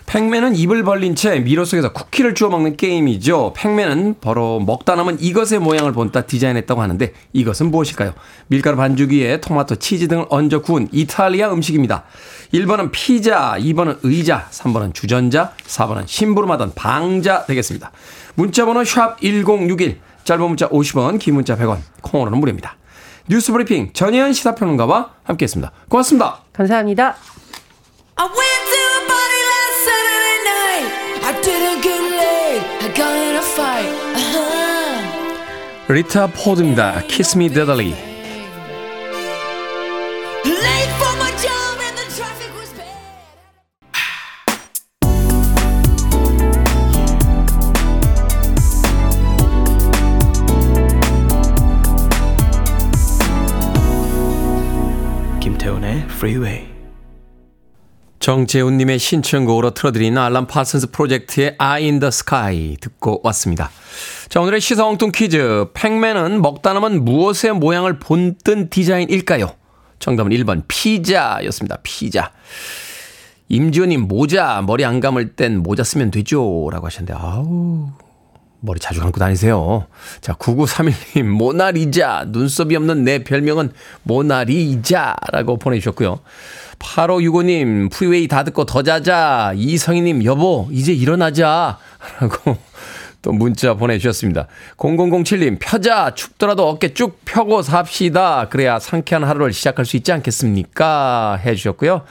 팩맨은 0.06 0.56
입을 0.56 0.84
벌린 0.84 1.16
채 1.16 1.40
미로 1.40 1.63
속에서 1.63 1.94
쿠키를 1.94 2.36
주워 2.36 2.52
먹는 2.52 2.75
게임이죠. 2.75 3.54
팩맨은 3.56 4.16
바로 4.20 4.60
먹다 4.60 4.96
남은 4.96 5.22
이것의 5.22 5.60
모양을 5.60 5.94
본따 5.94 6.25
디자인했다고 6.25 6.82
하는데 6.82 7.13
이것은 7.32 7.72
무엇일까요? 7.72 8.13
밀가루 8.48 8.75
반죽 8.75 9.12
위에 9.12 9.40
토마토, 9.40 9.78
치즈 9.78 10.10
등을 10.10 10.25
얹어 10.30 10.62
구운 10.62 10.90
이탈리아 10.92 11.52
음식입니다. 11.52 12.04
1번은 12.54 12.92
피자, 12.92 13.56
2번은 13.58 14.00
의자, 14.04 14.48
3번은 14.52 14.94
주전자, 14.94 15.54
4번은 15.66 16.04
심부름하던 16.06 16.74
방자 16.75 17.46
되겠습니다. 17.46 17.92
문자번호 18.36 18.84
샵 18.84 19.20
1061, 19.22 20.00
짧은 20.24 20.48
문자 20.48 20.70
50원, 20.70 21.20
긴 21.20 21.36
문자 21.36 21.58
100원, 21.58 21.80
콩으로는 22.01 22.39
무료입니다. 22.39 22.77
뉴스 23.30 23.51
브리핑 23.51 23.92
전혜연 23.94 24.34
시사평론가와 24.34 25.12
함께했습니다. 25.24 25.72
고맙습니다. 25.89 26.39
감사합니다. 26.53 27.15
Uh-huh. 34.15 34.53
리타 35.89 36.27
포드입니다. 36.27 37.01
Kiss 37.08 37.38
Me 37.38 37.50
Deadly. 37.50 38.12
Freeway. 56.24 56.70
정재훈님의 58.20 58.98
신청곡으로 58.98 59.72
틀어드린 59.72 60.18
알람 60.18 60.48
파슨스 60.48 60.92
프로젝트의 60.92 61.58
Eye 61.60 61.84
in 61.84 62.00
the 62.00 62.08
Sky 62.08 62.77
듣고 62.80 63.20
왔습니다. 63.25 63.70
자, 64.30 64.39
오늘의 64.39 64.62
시사 64.62 64.88
엉뚱 64.88 65.12
퀴즈. 65.13 65.65
팩맨은 65.74 66.42
먹다 66.42 66.72
남은 66.72 67.03
무엇의 67.03 67.56
모양을 67.56 68.00
본뜬 68.00 68.70
디자인일까요? 68.70 69.53
정답은 70.00 70.32
1번 70.32 70.63
피자였습니다. 70.70 71.80
피자. 71.84 72.32
임지호님 73.50 74.08
모자 74.08 74.62
머리 74.65 74.86
안 74.86 75.01
감을 75.01 75.36
땐 75.36 75.58
모자 75.58 75.84
쓰면 75.84 76.12
되죠 76.12 76.70
라고 76.72 76.86
하셨는데 76.86 77.13
아우 77.13 77.89
머리 78.65 78.79
자주 78.79 79.01
감고 79.01 79.20
다니세요. 79.20 79.88
자, 80.22 80.34
9931님, 80.34 81.24
모나리자. 81.24 82.23
눈썹이 82.30 82.78
없는 82.78 83.04
내 83.04 83.21
별명은 83.21 83.73
모나리자라고 84.04 85.58
보내주셨고요. 85.58 86.21
8565님, 86.80 87.91
프리웨이 87.91 88.30
다 88.30 88.45
듣고 88.45 88.63
더 88.63 88.82
자자. 88.82 89.52
이성희님, 89.54 90.23
여보, 90.23 90.69
이제 90.71 90.93
일어나자. 90.93 91.78
라고 92.21 92.58
또 93.21 93.34
문자 93.34 93.73
보내주셨습니다. 93.73 94.47
0007님, 94.78 95.58
펴자. 95.60 96.13
춥더라도 96.15 96.69
어깨 96.69 96.93
쭉 96.93 97.19
펴고 97.26 97.63
삽시다. 97.63 98.47
그래야 98.47 98.80
상쾌한 98.80 99.26
하루를 99.26 99.52
시작할 99.52 99.84
수 99.84 99.97
있지 99.97 100.13
않겠습니까? 100.13 101.38
해주셨고요. 101.43 102.04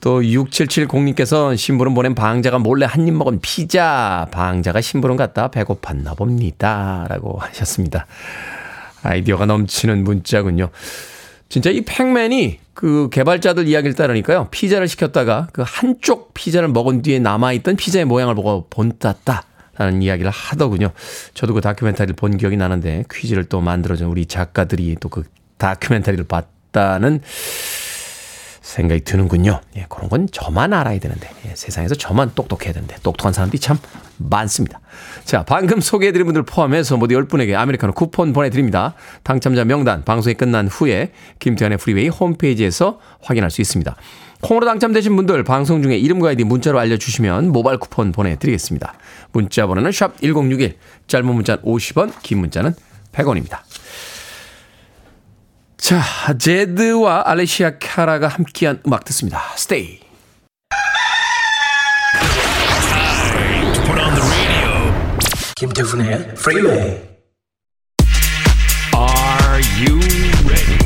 또 0.00 0.22
6770님께서 0.22 1.56
심부름 1.56 1.94
보낸 1.94 2.14
방자가 2.14 2.58
몰래 2.58 2.86
한 2.86 3.06
입 3.06 3.14
먹은 3.14 3.40
피자. 3.40 4.26
방자가 4.30 4.80
심부름 4.80 5.16
갔다 5.16 5.48
배고팠나 5.48 6.16
봅니다. 6.16 7.06
라고 7.08 7.38
하셨습니다. 7.38 8.06
아이디어가 9.02 9.46
넘치는 9.46 10.04
문자군요. 10.04 10.70
진짜 11.48 11.70
이 11.70 11.80
팩맨이 11.82 12.58
그 12.74 13.08
개발자들 13.10 13.66
이야기를 13.66 13.94
따르니까요. 13.94 14.48
피자를 14.50 14.88
시켰다가 14.88 15.48
그 15.52 15.62
한쪽 15.66 16.32
피자를 16.34 16.68
먹은 16.68 17.02
뒤에 17.02 17.18
남아있던 17.18 17.76
피자의 17.76 18.04
모양을 18.04 18.34
보고 18.34 18.66
본땄다. 18.70 19.44
라는 19.76 20.02
이야기를 20.02 20.30
하더군요. 20.30 20.90
저도 21.34 21.54
그 21.54 21.60
다큐멘터리를 21.60 22.14
본 22.14 22.36
기억이 22.36 22.56
나는데 22.56 23.04
퀴즈를 23.10 23.44
또 23.44 23.60
만들어준 23.60 24.06
우리 24.08 24.26
작가들이 24.26 24.96
또 25.00 25.08
그 25.08 25.24
다큐멘터리를 25.58 26.24
봤다는 26.26 27.20
생각이 28.60 29.02
드는군요. 29.04 29.60
예, 29.76 29.86
그런 29.88 30.08
건 30.08 30.28
저만 30.30 30.72
알아야 30.72 30.98
되는데 30.98 31.30
예, 31.46 31.54
세상에서 31.54 31.94
저만 31.94 32.32
똑똑해야 32.34 32.72
되는데 32.72 32.96
똑똑한 33.02 33.32
사람들이 33.32 33.58
참 33.60 33.78
많습니다. 34.18 34.80
자, 35.24 35.44
방금 35.44 35.80
소개해드린 35.80 36.26
분들 36.26 36.42
포함해서 36.42 36.96
모두 36.96 37.14
10분에게 37.14 37.54
아메리카노 37.54 37.92
쿠폰 37.94 38.32
보내드립니다. 38.32 38.94
당첨자 39.22 39.64
명단 39.64 40.04
방송이 40.04 40.34
끝난 40.34 40.68
후에 40.68 41.12
김태훈의 41.38 41.78
프리웨이 41.78 42.08
홈페이지에서 42.08 43.00
확인할 43.22 43.50
수 43.50 43.60
있습니다. 43.60 43.96
콩으로 44.42 44.66
당첨되신 44.66 45.16
분들 45.16 45.44
방송 45.44 45.82
중에 45.82 45.96
이름과 45.98 46.30
아이디 46.30 46.44
문자로 46.44 46.78
알려주시면 46.78 47.52
모바일 47.52 47.78
쿠폰 47.78 48.12
보내드리겠습니다. 48.12 48.94
문자 49.32 49.66
번호는 49.66 49.92
샵 49.92 50.20
1061, 50.20 50.76
짧은 51.06 51.26
문자는 51.26 51.62
50원, 51.62 52.12
긴 52.22 52.38
문자는 52.38 52.74
100원입니다. 53.12 53.58
자, 55.80 56.02
제드와 56.38 57.22
알레시아 57.24 57.78
카라가 57.80 58.28
함께한 58.28 58.82
음악 58.86 59.04
듣습니다. 59.06 59.40
Stay. 59.54 60.00
김태훈의 65.56 66.12
Freeway. 66.38 67.02
Are 68.94 69.62
you 69.80 69.98
ready? 70.46 70.78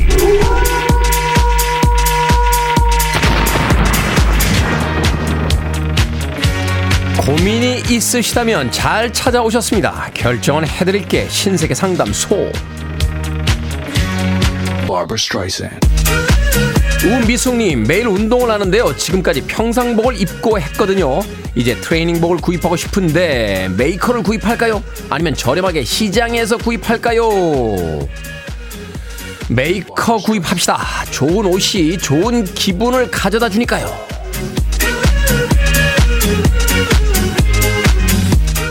고민이 7.17 7.83
있으시다면 7.89 8.71
잘 8.71 9.11
찾아오셨습니다. 9.11 10.09
결정은 10.13 10.65
해드릴게 10.67 11.27
신세계 11.27 11.73
상담소. 11.73 12.51
Barbara 14.95 15.17
Streisand. 15.19 15.85
우미숙님 17.05 17.83
매일 17.83 18.07
운동을 18.07 18.49
하는데요. 18.49 18.95
지금까지 18.95 19.41
평상복을 19.41 20.21
입고 20.21 20.57
했거든요. 20.57 21.19
이제 21.53 21.75
트레이닝복을 21.75 22.37
구입하고 22.37 22.77
싶은데 22.77 23.69
메이커를 23.75 24.23
구입할까요? 24.23 24.81
아니면 25.09 25.35
저렴하게 25.35 25.83
시장에서 25.83 26.55
구입할까요? 26.57 28.07
메이커 29.49 30.15
구입합시다. 30.17 30.79
좋은 31.11 31.45
옷이 31.45 31.97
좋은 31.97 32.45
기분을 32.45 33.11
가져다 33.11 33.49
주니까요. 33.49 34.14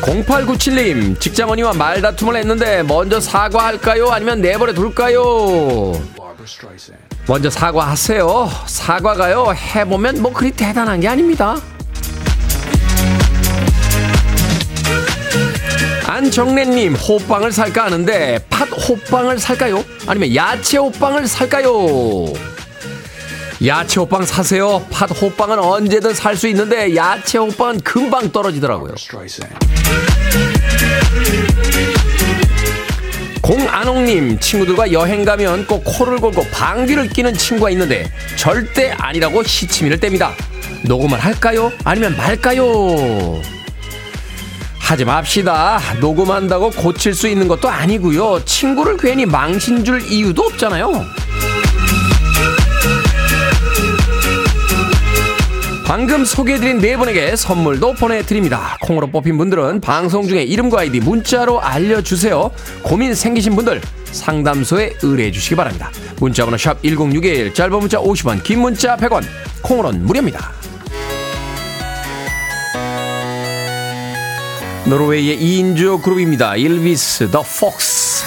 0897님, 0.04 1.18
직장언니와 1.18 1.72
말다툼을 1.74 2.36
했는데 2.36 2.82
먼저 2.82 3.18
사과할까요? 3.20 4.08
아니면 4.10 4.40
내버려 4.42 4.74
둘까요? 4.74 5.92
먼저 7.26 7.48
사과하세요. 7.48 8.50
사과가요, 8.66 9.54
해보면 9.54 10.20
뭐 10.20 10.32
그리 10.32 10.50
대단한 10.50 11.00
게 11.00 11.08
아닙니다. 11.08 11.56
안정래님, 16.06 16.94
호빵을 16.94 17.50
살까 17.50 17.86
하는데, 17.86 18.38
팥 18.50 18.68
호빵을 18.70 19.38
살까요? 19.38 19.82
아니면 20.06 20.34
야채 20.34 20.76
호빵을 20.78 21.26
살까요? 21.26 21.72
야채 23.66 24.00
호빵 24.00 24.24
사세요. 24.26 24.84
팥 24.90 25.10
호빵은 25.10 25.58
언제든 25.58 26.12
살 26.14 26.36
수 26.36 26.48
있는데, 26.48 26.94
야채 26.96 27.38
호빵은 27.38 27.80
금방 27.80 28.30
떨어지더라고요. 28.30 28.94
공안홍님 33.40 34.40
친구들과 34.40 34.92
여행 34.92 35.24
가면 35.24 35.66
꼭 35.66 35.82
코를 35.84 36.16
골고 36.18 36.44
방귀를 36.50 37.10
끼는 37.10 37.34
친구가 37.34 37.68
있는데 37.70 38.10
절대 38.36 38.90
아니라고 38.92 39.42
시치미를 39.42 40.00
뗍니다. 40.00 40.30
녹음을 40.84 41.18
할까요? 41.18 41.70
아니면 41.84 42.16
말까요? 42.16 43.42
하지 44.78 45.04
맙시다. 45.04 45.78
녹음한다고 46.00 46.70
고칠 46.70 47.14
수 47.14 47.28
있는 47.28 47.46
것도 47.46 47.68
아니고요. 47.68 48.44
친구를 48.46 48.96
괜히 48.96 49.26
망신 49.26 49.84
줄 49.84 50.00
이유도 50.10 50.42
없잖아요. 50.44 51.04
방금 55.84 56.24
소개해드린 56.24 56.78
네 56.78 56.96
분에게 56.96 57.36
선물도 57.36 57.94
보내드립니다. 57.94 58.78
콩으로 58.82 59.06
뽑힌 59.08 59.36
분들은 59.36 59.80
방송 59.80 60.26
중에 60.26 60.42
이름과 60.42 60.80
아이디 60.80 60.98
문자로 60.98 61.60
알려주세요. 61.60 62.50
고민 62.82 63.14
생기신 63.14 63.54
분들 63.54 63.82
상담소에 64.06 64.94
의뢰해 65.02 65.30
주시기 65.30 65.54
바랍니다. 65.56 65.90
문자번호 66.20 66.56
샵 66.56 66.82
1061, 66.82 67.52
짧은 67.52 67.78
문자 67.78 67.98
50원, 67.98 68.42
긴 68.42 68.60
문자 68.60 68.96
100원, 68.96 69.24
콩으로는 69.62 70.06
무료입니다. 70.06 70.52
노르웨이의 74.86 75.38
2인조 75.38 76.02
그룹입니다. 76.02 76.56
일비스 76.56 77.30
The 77.30 77.42
Fox. 77.42 78.24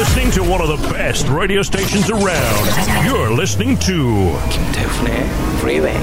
Listening 0.00 0.30
to 0.30 0.42
one 0.42 0.62
of 0.62 0.68
the 0.68 0.88
best 0.88 1.28
radio 1.28 1.60
stations 1.60 2.08
around. 2.08 2.64
You're 3.04 3.30
listening 3.30 3.78
to 3.80 4.32
김태훈의 4.48 5.28
Freeway. 5.58 6.00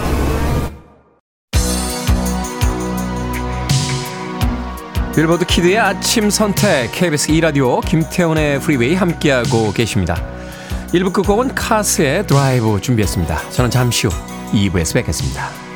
빌보드 5.15 5.45
키드의 5.47 5.79
아침 5.79 6.29
선택 6.29 6.91
KBS 6.91 7.31
2 7.31 7.41
라디오 7.41 7.81
김태훈의 7.81 8.59
프리웨이 8.59 8.93
함께하고 8.93 9.73
계십니다. 9.73 10.23
1부 10.93 11.11
끝곡은 11.11 11.55
카스의 11.55 12.27
드라이브 12.27 12.79
준비했습니다. 12.79 13.49
저는 13.49 13.71
잠시 13.71 14.05
후 14.05 14.13
2부에서 14.53 14.93
뵙겠습니다. 14.93 15.66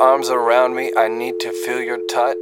Arms 0.00 0.30
around 0.30 0.74
me. 0.74 0.92
I 0.96 1.08
need 1.08 1.38
to 1.40 1.50
feel 1.64 1.82
your 1.82 1.98
touch. 2.08 2.36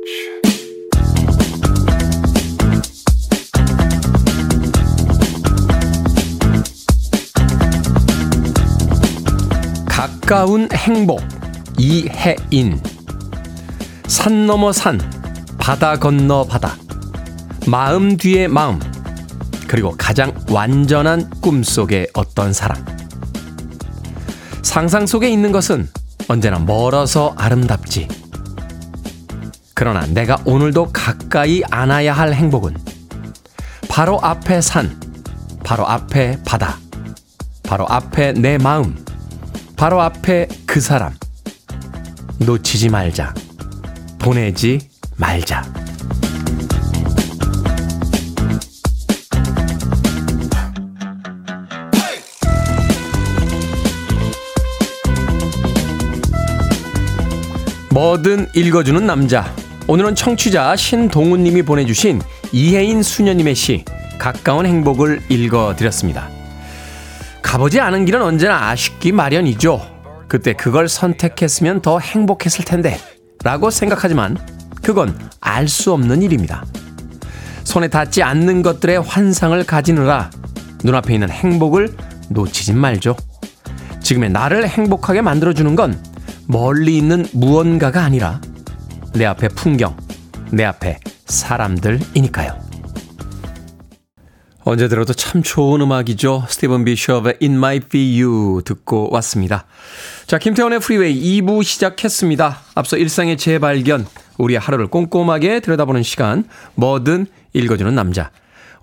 가까운 9.87 10.69
행복 10.73 11.21
이해인 11.79 12.81
산 14.07 14.47
넘어 14.47 14.73
산 14.73 14.99
바다 15.59 15.97
건너 15.97 16.45
바다 16.45 16.77
마음 17.67 18.17
뒤에 18.17 18.49
마음 18.49 18.81
그리고 19.69 19.95
가장 19.99 20.33
완전한 20.51 21.29
꿈 21.41 21.63
속의 21.63 22.09
어떤 22.15 22.53
사람 22.53 22.85
상상 24.63 25.07
속에 25.07 25.29
있는 25.29 25.53
것은 25.53 25.89
언제나 26.29 26.59
멀어서 26.59 27.35
아름답지 27.37 28.09
그러나 29.75 30.07
내가 30.07 30.39
오늘도 30.45 30.91
가까이 30.93 31.63
안아야 31.71 32.13
할 32.13 32.33
행복은 32.35 32.77
바로 33.89 34.19
앞에 34.23 34.61
산 34.61 35.01
바로 35.65 35.87
앞에 35.87 36.39
바다 36.45 36.79
바로 37.63 37.87
앞에 37.89 38.33
내 38.33 38.59
마음 38.59 39.03
바로 39.83 40.01
앞에 40.01 40.47
그 40.65 40.81
사람. 40.81 41.13
놓치지 42.39 42.89
말자. 42.89 43.35
보내지 44.21 44.79
말자. 45.17 45.82
뭐든 57.93 58.49
읽어주는 58.55 59.07
남자. 59.07 59.55
오늘은 59.87 60.15
청취자 60.15 60.77
신동훈님이 60.77 61.61
보내주신 61.61 62.23
이혜인 62.51 63.03
수녀님의 63.03 63.55
시 63.55 63.85
가까운 64.19 64.65
행복을 64.65 65.21
읽어드렸습니다. 65.29 66.31
가보지 67.43 67.81
않은 67.81 68.07
길은 68.07 68.23
언제나 68.23 68.71
아쉽기 68.71 69.13
마련이죠. 69.13 69.79
그때 70.27 70.55
그걸 70.55 70.89
선택했으면 70.89 71.83
더 71.83 71.99
행복했을 71.99 72.65
텐데. 72.65 72.99
라고 73.45 73.69
생각하지만 73.69 74.39
그건 74.81 75.15
알 75.43 75.69
수 75.69 75.93
없는 75.93 76.23
일입니다. 76.23 76.65
손에 77.65 77.89
닿지 77.89 78.23
않는 78.23 78.63
것들의 78.63 79.03
환상을 79.03 79.63
가지느라 79.65 80.31
눈앞에 80.83 81.13
있는 81.13 81.29
행복을 81.29 81.95
놓치진 82.31 82.79
말죠. 82.79 83.17
지금의 84.01 84.31
나를 84.31 84.67
행복하게 84.67 85.21
만들어주는 85.21 85.77
건 85.77 86.12
멀리 86.47 86.97
있는 86.97 87.27
무언가가 87.33 88.03
아니라 88.03 88.41
내 89.15 89.25
앞에 89.25 89.49
풍경, 89.49 89.97
내 90.51 90.65
앞에 90.65 90.99
사람들이니까요. 91.27 92.61
언제 94.65 94.87
들어도 94.87 95.13
참 95.13 95.43
좋은 95.43 95.81
음악이죠. 95.81 96.45
스티븐 96.49 96.85
비숍의 96.85 97.35
It 97.43 97.47
Might 97.47 97.89
Be 97.89 98.23
You 98.23 98.63
듣고 98.65 99.09
왔습니다. 99.11 99.65
자, 100.27 100.39
김태훈의 100.39 100.79
프리웨이 100.79 101.41
2부 101.41 101.65
시작했습니다. 101.65 102.61
앞서 102.77 102.97
일상의 102.97 103.37
재발견, 103.37 104.07
우리의 104.39 104.61
하루를 104.61 104.87
꼼꼼하게 104.87 105.61
들여다보는 105.61 106.05
시간, 106.05 106.45
뭐든 106.77 107.27
읽어주는 107.55 107.93
남자. 107.93 108.31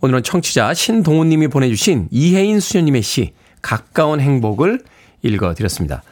오늘은 0.01 0.23
청취자 0.23 0.73
신동훈님이 0.73 1.47
보내주신 1.47 2.09
이해인 2.11 2.59
수녀님의 2.59 3.01
시, 3.01 3.33
가까운 3.61 4.19
행복을 4.19 4.81
읽어드렸습니다. 5.23 6.03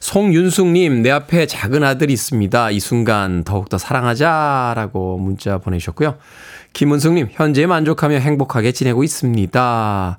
송윤숙님, 0.00 1.02
내 1.02 1.10
앞에 1.10 1.46
작은 1.46 1.82
아들이 1.82 2.12
있습니다. 2.12 2.70
이 2.70 2.80
순간 2.80 3.44
더욱더 3.44 3.78
사랑하자라고 3.78 5.18
문자 5.18 5.58
보내주셨고요. 5.58 6.16
김은숙님, 6.74 7.28
현재 7.30 7.66
만족하며 7.66 8.16
행복하게 8.16 8.72
지내고 8.72 9.04
있습니다. 9.04 10.18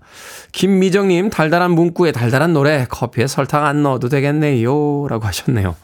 김미정님, 0.54 1.30
달달한 1.30 1.72
문구에 1.72 2.14
달달한 2.14 2.54
노래, 2.54 2.86
커피에 2.90 3.28
설탕 3.28 3.66
안 3.66 3.84
넣어도 3.84 4.08
되겠네요. 4.08 5.08
라고 5.10 5.26
하셨네요. 5.26 5.76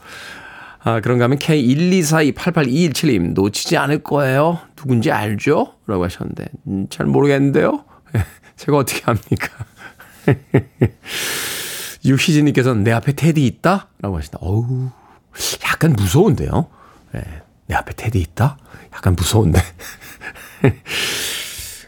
아, 0.84 1.00
그런가 1.02 1.26
하면 1.26 1.38
K124288217님, 1.38 3.34
놓치지 3.34 3.78
않을 3.78 4.02
거예요. 4.02 4.60
누군지 4.76 5.12
알죠? 5.12 5.74
라고 5.86 6.06
하셨는데, 6.06 6.46
음, 6.68 6.88
잘 6.90 7.06
모르겠는데요? 7.06 7.84
제가 8.58 8.78
어떻게 8.78 9.02
합니까? 9.04 9.50
유희진님께서는 12.06 12.84
내 12.84 12.92
앞에 12.92 13.14
테디 13.14 13.46
있다? 13.46 13.88
라고 14.02 14.18
하신다. 14.18 14.40
어우, 14.42 14.90
약간 15.66 15.94
무서운데요? 15.94 16.68
네, 17.14 17.22
내 17.68 17.76
앞에 17.76 17.94
테디 17.96 18.20
있다? 18.20 18.58
약간 18.94 19.16
무서운데. 19.16 19.62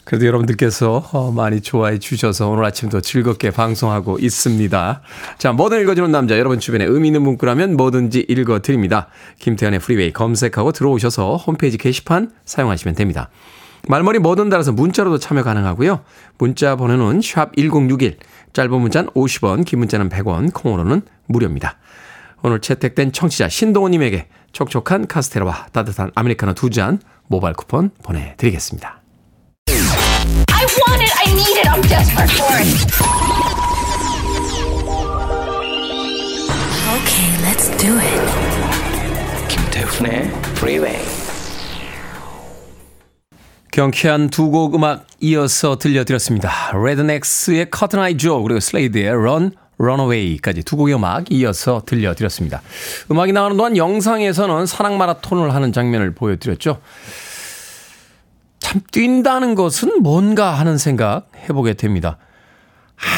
그래도 0.05 0.27
여러분들께서 0.27 1.09
어, 1.13 1.31
많이 1.31 1.61
좋아해 1.61 1.97
주셔서 1.97 2.49
오늘 2.49 2.65
아침도 2.65 3.01
즐겁게 3.01 3.49
방송하고 3.49 4.19
있습니다. 4.19 5.01
자, 5.39 5.51
뭐든 5.53 5.81
읽어주는 5.81 6.11
남자, 6.11 6.37
여러분 6.37 6.59
주변에 6.59 6.85
의미 6.85 7.07
있는 7.07 7.23
문구라면 7.23 7.77
뭐든지 7.77 8.27
읽어드립니다. 8.29 9.07
김태현의 9.39 9.79
프리웨이 9.79 10.13
검색하고 10.13 10.71
들어오셔서 10.71 11.37
홈페이지 11.37 11.77
게시판 11.77 12.31
사용하시면 12.45 12.93
됩니다. 12.95 13.29
말머리 13.87 14.19
뭐든 14.19 14.49
달아서 14.49 14.71
문자로도 14.71 15.17
참여 15.17 15.43
가능하고요. 15.43 16.01
문자 16.37 16.75
번호는 16.75 17.21
샵 17.21 17.55
1061, 17.55 18.17
짧은 18.53 18.71
문자는 18.79 19.09
50원, 19.11 19.65
긴 19.65 19.79
문자는 19.79 20.09
100원, 20.09 20.53
콩으로는 20.53 21.01
무료입니다. 21.27 21.77
오늘 22.43 22.59
채택된 22.59 23.11
청취자 23.11 23.49
신동호님에게 23.49 24.27
촉촉한 24.51 25.07
카스테라와 25.07 25.67
따뜻한 25.71 26.11
아메리카노 26.15 26.53
두 26.53 26.69
잔 26.69 26.99
모바일 27.27 27.55
쿠폰 27.55 27.89
보내드리겠습니다. 28.03 29.01
I 29.69 30.65
want 30.65 31.01
it. 31.01 31.13
I 31.25 31.31
need 31.33 31.57
it. 31.57 31.67
I'm 31.69 31.81
desperate 31.87 32.31
for 32.31 32.53
it. 32.59 32.67
Okay, 36.93 37.29
let's 37.43 37.69
do 37.77 37.97
it. 37.97 39.47
김태훈의 39.49 40.27
Freeway. 40.57 41.22
경쾌한 43.73 44.29
두 44.29 44.51
곡 44.51 44.75
음악 44.75 45.07
이어서 45.19 45.79
들려드렸습니다. 45.79 46.73
레드넥스의 46.73 47.71
커튼 47.71 47.99
아이 47.99 48.17
조 48.17 48.43
그리고 48.43 48.59
슬레이드의 48.59 49.07
Run 49.09 49.51
Runaway까지 49.79 50.61
두 50.61 50.77
곡의 50.77 50.93
음악 50.93 51.31
이어서 51.31 51.81
들려드렸습니다. 51.83 52.61
음악이 53.09 53.31
나오는 53.33 53.57
동안 53.57 53.75
영상에서는 53.75 54.67
사랑 54.67 54.99
마라톤을 54.99 55.55
하는 55.55 55.73
장면을 55.73 56.13
보여드렸죠. 56.13 56.81
참 58.59 58.81
뛴다는 58.91 59.55
것은 59.55 60.03
뭔가 60.03 60.51
하는 60.51 60.77
생각 60.77 61.31
해보게 61.49 61.73
됩니다. 61.73 62.19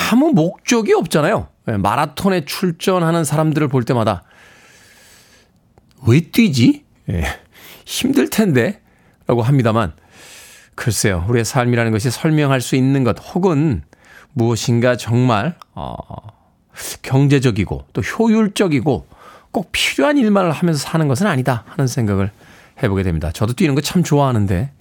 아무 0.10 0.32
목적이 0.32 0.94
없잖아요. 0.94 1.50
예, 1.68 1.74
마라톤에 1.74 2.46
출전하는 2.46 3.26
사람들을 3.26 3.68
볼 3.68 3.84
때마다 3.84 4.24
왜 6.08 6.22
뛰지? 6.22 6.86
예, 7.10 7.26
힘들 7.84 8.30
텐데 8.30 8.82
라고 9.28 9.42
합니다만 9.42 9.92
글쎄요. 10.76 11.26
우리의 11.30 11.46
삶이라는 11.46 11.92
것이 11.92 12.12
설명할 12.12 12.62
수 12.62 12.76
있는 12.76 13.04
것 13.04 13.16
혹은 13.34 13.84
무엇인가 14.34 14.98
정말 14.98 15.56
어, 15.74 15.96
경제적이고 17.02 17.86
또 17.94 18.02
효율적이고 18.02 19.08
꼭 19.52 19.70
필요한 19.72 20.18
일만을 20.18 20.52
하면서 20.52 20.80
사는 20.80 21.08
것은 21.08 21.28
아니다 21.28 21.64
하는 21.68 21.88
생각을 21.88 22.30
해보게 22.84 23.04
됩니다. 23.04 23.32
저도 23.32 23.54
뛰는 23.54 23.74
거 23.76 23.82
참 23.82 24.04
좋아하는데 24.04 24.72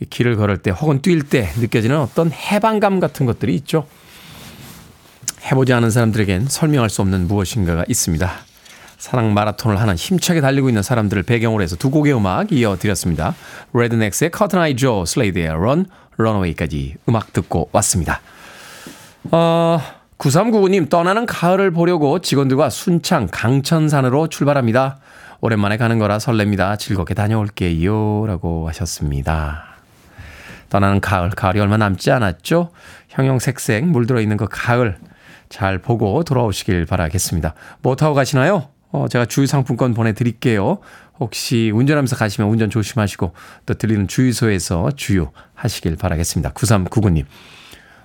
이 0.00 0.04
길을 0.06 0.36
걸을 0.36 0.58
때 0.58 0.70
혹은 0.70 1.02
뛸 1.02 1.28
때 1.28 1.50
느껴지는 1.58 1.98
어떤 1.98 2.32
해방감 2.32 3.00
같은 3.00 3.26
것들이 3.26 3.54
있죠. 3.56 3.86
해보지 5.44 5.74
않은 5.74 5.90
사람들에겐 5.90 6.48
설명할 6.48 6.88
수 6.88 7.02
없는 7.02 7.26
무엇인가가 7.28 7.84
있습니다. 7.86 8.30
사랑 9.00 9.32
마라톤을 9.32 9.80
하는 9.80 9.94
힘차게 9.94 10.42
달리고 10.42 10.68
있는 10.68 10.82
사람들을 10.82 11.22
배경으로 11.22 11.62
해서 11.62 11.74
두 11.74 11.90
곡의 11.90 12.14
음악 12.14 12.52
이어드렸습니다. 12.52 13.34
레드넥스의 13.72 14.30
커튼 14.30 14.58
아이 14.58 14.76
조, 14.76 15.06
슬레이드의 15.06 15.48
런, 15.48 15.86
런어웨이까지 16.18 16.96
음악 17.08 17.32
듣고 17.32 17.70
왔습니다. 17.72 18.20
어, 19.30 19.80
9399님 20.18 20.90
떠나는 20.90 21.24
가을을 21.24 21.70
보려고 21.70 22.18
직원들과 22.18 22.68
순창 22.68 23.26
강천산으로 23.32 24.26
출발합니다. 24.26 24.98
오랜만에 25.40 25.78
가는 25.78 25.98
거라 25.98 26.18
설렙니다. 26.18 26.78
즐겁게 26.78 27.14
다녀올게요. 27.14 28.26
라고 28.26 28.68
하셨습니다. 28.68 29.64
떠나는 30.68 31.00
가을, 31.00 31.30
가을이 31.30 31.58
얼마 31.58 31.78
남지 31.78 32.10
않았죠? 32.10 32.70
형형색색 33.08 33.86
물들어 33.86 34.20
있는 34.20 34.36
그 34.36 34.46
가을 34.50 34.98
잘 35.48 35.78
보고 35.78 36.22
돌아오시길 36.22 36.84
바라겠습니다. 36.84 37.54
뭐 37.80 37.96
타고 37.96 38.12
가시나요? 38.14 38.68
어, 38.92 39.06
제가 39.08 39.24
주유 39.26 39.46
상품권 39.46 39.94
보내드릴게요. 39.94 40.78
혹시 41.18 41.70
운전하면서 41.72 42.16
가시면 42.16 42.50
운전 42.50 42.70
조심하시고 42.70 43.32
또 43.66 43.74
들리는 43.74 44.08
주유소에서 44.08 44.90
주유하시길 44.96 45.96
바라겠습니다. 45.96 46.52
9399님. 46.52 47.24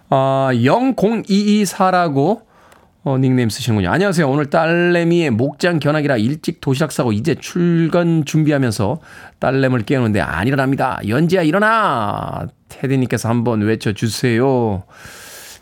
어, 0.09 0.49
00224라고 0.51 2.41
어, 3.03 3.17
닉네임 3.19 3.49
쓰시는군요. 3.49 3.89
안녕하세요. 3.89 4.27
오늘 4.27 4.49
딸내미의 4.49 5.29
목장 5.29 5.79
견학이라 5.79 6.17
일찍 6.17 6.59
도시락 6.59 6.91
싸고 6.91 7.13
이제 7.13 7.35
출근 7.35 8.25
준비하면서 8.25 8.99
딸내미를 9.39 9.85
깨우는데 9.85 10.21
안 10.21 10.47
일어납니다. 10.47 10.99
연지야 11.07 11.43
일어나! 11.43 12.47
테디님께서 12.69 13.29
한번 13.29 13.61
외쳐주세요. 13.61 14.83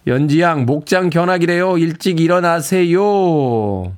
연지양 0.08 0.66
목장 0.66 1.10
견학이래요. 1.10 1.78
일찍 1.78 2.22
일어나세요. 2.22 3.94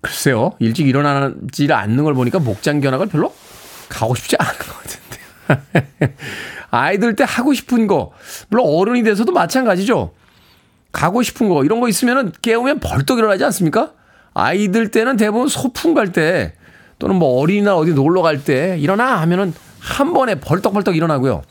글쎄요. 0.00 0.52
일찍 0.58 0.86
일어나지 0.86 1.70
않는 1.70 2.04
걸 2.04 2.14
보니까 2.14 2.38
목장 2.38 2.80
견학을 2.80 3.06
별로 3.06 3.32
가고 3.88 4.14
싶지 4.14 4.36
않은 4.38 4.52
것 4.52 4.76
같은데. 5.48 6.14
아이들 6.70 7.16
때 7.16 7.24
하고 7.26 7.54
싶은 7.54 7.86
거, 7.86 8.12
물론 8.48 8.66
어른이 8.68 9.02
돼서도 9.02 9.32
마찬가지죠. 9.32 10.12
가고 10.92 11.22
싶은 11.22 11.48
거, 11.48 11.64
이런 11.64 11.80
거 11.80 11.88
있으면은 11.88 12.32
깨우면 12.42 12.80
벌떡 12.80 13.18
일어나지 13.18 13.44
않습니까? 13.44 13.92
아이들 14.34 14.90
때는 14.90 15.16
대부분 15.16 15.48
소풍 15.48 15.94
갈 15.94 16.12
때, 16.12 16.54
또는 16.98 17.16
뭐 17.16 17.40
어린이날 17.40 17.74
어디 17.74 17.92
놀러 17.94 18.22
갈 18.22 18.44
때, 18.44 18.76
일어나! 18.78 19.20
하면은 19.22 19.54
한 19.78 20.12
번에 20.12 20.36
벌떡벌떡 20.36 20.96
일어나고요. 20.96 21.42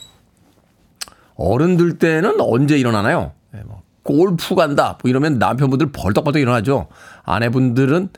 어른들 1.35 1.97
때는 1.97 2.39
언제 2.39 2.77
일어나나요? 2.77 3.31
네, 3.51 3.61
뭐 3.65 3.81
골프 4.03 4.55
간다. 4.55 4.97
뭐 5.01 5.09
이러면 5.09 5.39
남편분들 5.39 5.91
벌떡벌떡 5.91 6.41
일어나죠. 6.41 6.87
아내분들은 7.23 8.09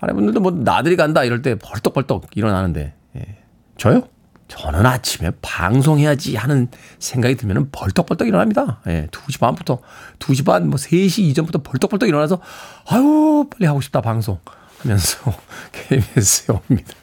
아내분들도 0.00 0.40
뭐 0.40 0.52
나들이 0.52 0.96
간다 0.96 1.24
이럴 1.24 1.42
때 1.42 1.56
벌떡벌떡 1.56 2.28
일어나는데 2.34 2.94
예. 3.16 3.38
저요? 3.76 4.02
저는 4.48 4.86
아침에 4.86 5.30
방송해야지 5.42 6.36
하는 6.36 6.68
생각이 6.98 7.34
들면 7.34 7.68
벌떡벌떡 7.70 8.26
일어납니다. 8.28 8.80
예, 8.86 9.06
2시 9.10 9.40
반부터 9.40 9.80
2시 10.20 10.46
반, 10.46 10.68
뭐 10.68 10.76
3시 10.76 11.18
이전부터 11.24 11.62
벌떡벌떡 11.62 12.08
일어나서 12.08 12.40
아유 12.88 13.46
빨리 13.50 13.66
하고 13.66 13.80
싶다 13.82 14.00
방송 14.00 14.38
하면서 14.78 15.18
KBS에 15.72 16.54
옵니다. 16.54 16.94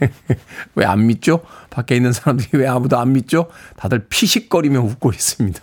왜 0.74 0.84
안 0.86 1.06
믿죠? 1.06 1.42
밖에 1.68 1.94
있는 1.94 2.12
사람들이 2.12 2.58
왜 2.58 2.66
아무도 2.66 2.98
안 2.98 3.12
믿죠? 3.12 3.48
다들 3.76 4.06
피식거리며 4.08 4.80
웃고 4.80 5.12
있습니다. 5.12 5.60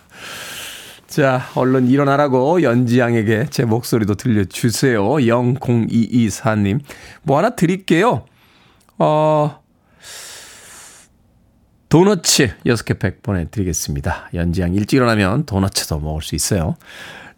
자, 1.17 1.49
얼른 1.55 1.87
일어나라고 1.87 2.61
연지양에게 2.61 3.47
제 3.49 3.65
목소리도 3.65 4.13
들려주세요. 4.13 5.03
00224님. 5.03 6.79
뭐 7.23 7.39
하나 7.39 7.55
드릴게요. 7.55 8.25
어, 8.99 9.59
도너츠 11.89 12.57
6개 12.67 12.99
팩 12.99 13.23
보내드리겠습니다. 13.23 14.29
연지양 14.35 14.75
일찍 14.75 14.97
일어나면 14.97 15.47
도너츠도 15.47 15.97
먹을 16.01 16.21
수 16.21 16.35
있어요. 16.35 16.75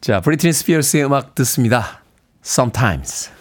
자, 0.01 0.19
브리트니 0.19 0.51
스피어스의 0.51 1.05
음악 1.05 1.33
듣습니다. 1.35 2.03
Sometimes. 2.43 3.31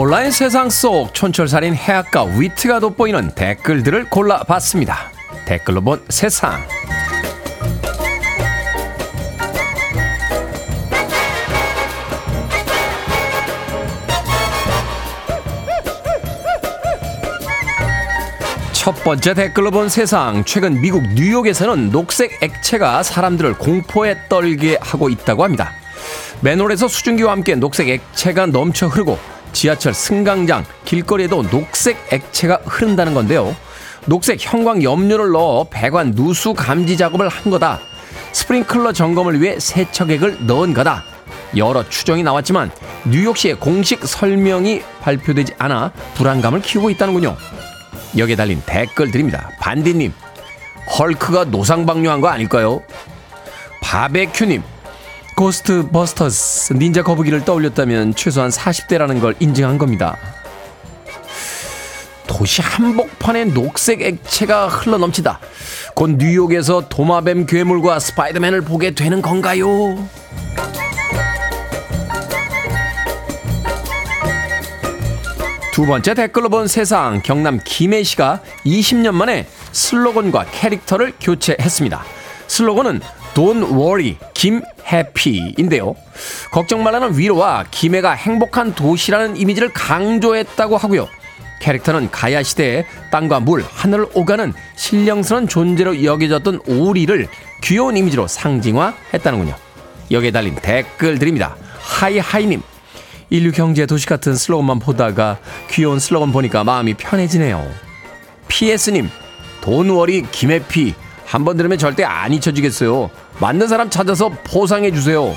온라인 0.00 0.30
세상 0.30 0.70
속 0.70 1.12
촌철살인 1.12 1.74
해악과 1.74 2.22
위트가 2.22 2.78
돋보이는 2.78 3.32
댓글들을 3.34 4.08
골라봤습니다. 4.08 4.96
댓글로 5.44 5.80
본 5.80 6.00
세상. 6.08 6.60
첫 18.72 18.92
번째 19.02 19.34
댓글로 19.34 19.72
본 19.72 19.88
세상. 19.88 20.44
최근 20.44 20.80
미국 20.80 21.02
뉴욕에서는 21.14 21.90
녹색 21.90 22.40
액체가 22.40 23.02
사람들을 23.02 23.54
공포에 23.54 24.14
떨게 24.28 24.78
하고 24.80 25.08
있다고 25.08 25.42
합니다. 25.42 25.72
맨홀에서 26.42 26.86
수증기와 26.86 27.32
함께 27.32 27.56
녹색 27.56 27.88
액체가 27.88 28.46
넘쳐 28.46 28.86
흐르고 28.86 29.18
지하철 29.52 29.94
승강장, 29.94 30.64
길거리에도 30.84 31.42
녹색 31.42 31.96
액체가 32.12 32.60
흐른다는 32.64 33.14
건데요. 33.14 33.54
녹색 34.06 34.38
형광 34.40 34.82
염료를 34.82 35.32
넣어 35.32 35.66
배관 35.68 36.12
누수 36.12 36.54
감지 36.54 36.96
작업을 36.96 37.28
한 37.28 37.50
거다. 37.50 37.80
스프링클러 38.32 38.92
점검을 38.92 39.40
위해 39.40 39.58
세척액을 39.58 40.46
넣은 40.46 40.74
거다. 40.74 41.04
여러 41.56 41.88
추정이 41.88 42.22
나왔지만 42.22 42.70
뉴욕시의 43.06 43.54
공식 43.56 44.06
설명이 44.06 44.82
발표되지 45.00 45.54
않아 45.58 45.92
불안감을 46.14 46.62
키우고 46.62 46.90
있다는군요. 46.90 47.36
여기에 48.16 48.36
달린 48.36 48.62
댓글들입니다. 48.64 49.50
반디님, 49.60 50.12
헐크가 50.98 51.44
노상방뇨한 51.44 52.20
거 52.20 52.28
아닐까요? 52.28 52.82
바베큐님, 53.82 54.62
고스트 55.38 55.88
버스터스 55.90 56.72
닌자 56.72 57.04
거북이를 57.04 57.44
떠올렸다면 57.44 58.16
최소한 58.16 58.50
40대라는 58.50 59.20
걸 59.20 59.36
인증한 59.38 59.78
겁니다. 59.78 60.16
도시 62.26 62.60
한복판에 62.60 63.44
녹색 63.44 64.02
액체가 64.02 64.66
흘러 64.66 64.98
넘치다. 64.98 65.38
곧 65.94 66.16
뉴욕에서 66.18 66.88
도마뱀 66.88 67.46
괴물과 67.46 68.00
스파이더맨을 68.00 68.62
보게 68.62 68.96
되는 68.96 69.22
건가요? 69.22 70.08
두 75.70 75.86
번째 75.86 76.14
댓글로 76.14 76.48
본 76.48 76.66
세상 76.66 77.22
경남 77.22 77.60
김해시가 77.62 78.40
20년 78.66 79.12
만에 79.12 79.46
슬로건과 79.70 80.46
캐릭터를 80.50 81.12
교체했습니다. 81.20 82.17
슬로건은 82.48 83.00
Don't 83.34 83.70
worry, 83.70 84.16
김 84.34 84.62
해피인데요. 84.90 85.94
걱정 86.50 86.82
말라는 86.82 87.16
위로와 87.16 87.66
김해가 87.70 88.12
행복한 88.12 88.74
도시라는 88.74 89.36
이미지를 89.36 89.72
강조했다고 89.72 90.76
하고요. 90.76 91.08
캐릭터는 91.60 92.10
가야 92.10 92.42
시대에 92.42 92.84
땅과 93.10 93.40
물, 93.40 93.64
하늘을 93.64 94.06
오가는 94.14 94.52
신령스러운 94.76 95.48
존재로 95.48 96.02
여겨졌던 96.04 96.62
오리를 96.66 97.28
귀여운 97.62 97.96
이미지로 97.96 98.26
상징화했다는군요. 98.26 99.54
여기에 100.10 100.30
달린 100.30 100.54
댓글들입니다. 100.56 101.56
하이하이님, 101.80 102.62
인류 103.30 103.52
경제 103.52 103.86
도시 103.86 104.06
같은 104.06 104.34
슬로건만 104.34 104.78
보다가 104.78 105.38
귀여운 105.70 105.98
슬로건 105.98 106.32
보니까 106.32 106.64
마음이 106.64 106.94
편해지네요. 106.94 107.68
PS님, 108.48 109.10
돈워리 109.60 110.26
김해피 110.30 110.94
한 111.28 111.44
번 111.44 111.56
들으면 111.58 111.76
절대 111.76 112.04
안 112.04 112.32
잊혀지겠어요. 112.32 113.10
맞는 113.40 113.68
사람 113.68 113.90
찾아서 113.90 114.30
포상해 114.44 114.90
주세요. 114.90 115.36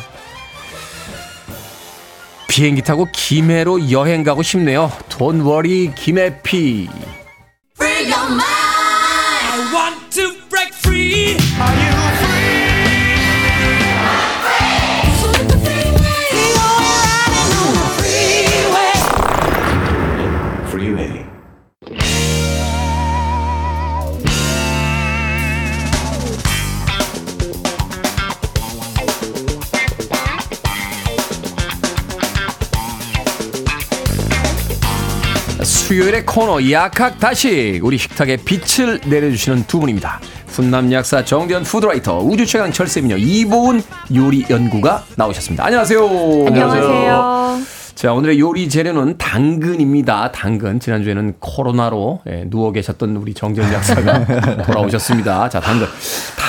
비행기 2.47 2.81
타고 2.81 3.07
김해로 3.11 3.91
여행 3.91 4.23
가고 4.23 4.41
싶네요. 4.41 4.91
돈 5.09 5.41
워리 5.41 5.91
김해피. 5.93 6.87
수요일의 35.91 36.25
코너 36.25 36.71
약학다식 36.71 37.83
우리 37.83 37.97
식탁에 37.97 38.37
빛을 38.37 39.01
내려주시는 39.07 39.65
두 39.67 39.81
분입니다. 39.81 40.21
훈남 40.47 40.89
약사 40.93 41.25
정대현 41.25 41.63
푸드라이터 41.63 42.19
우주 42.19 42.45
최강 42.45 42.71
철새미녀 42.71 43.17
이보은 43.17 43.83
요리 44.15 44.45
연구가 44.49 45.03
나오셨습니다. 45.17 45.65
안녕하세요. 45.65 45.99
안녕하세요. 46.47 47.59
자 47.95 48.13
오늘의 48.13 48.39
요리 48.39 48.69
재료는 48.69 49.17
당근입니다. 49.17 50.31
당근 50.31 50.79
지난주에는 50.79 51.33
코로나로 51.41 52.21
예, 52.27 52.45
누워 52.49 52.71
계셨던 52.71 53.17
우리 53.17 53.33
정재현 53.33 53.73
약사가 53.73 54.63
돌아오셨습니다. 54.63 55.49
자 55.49 55.59
당근 55.59 55.87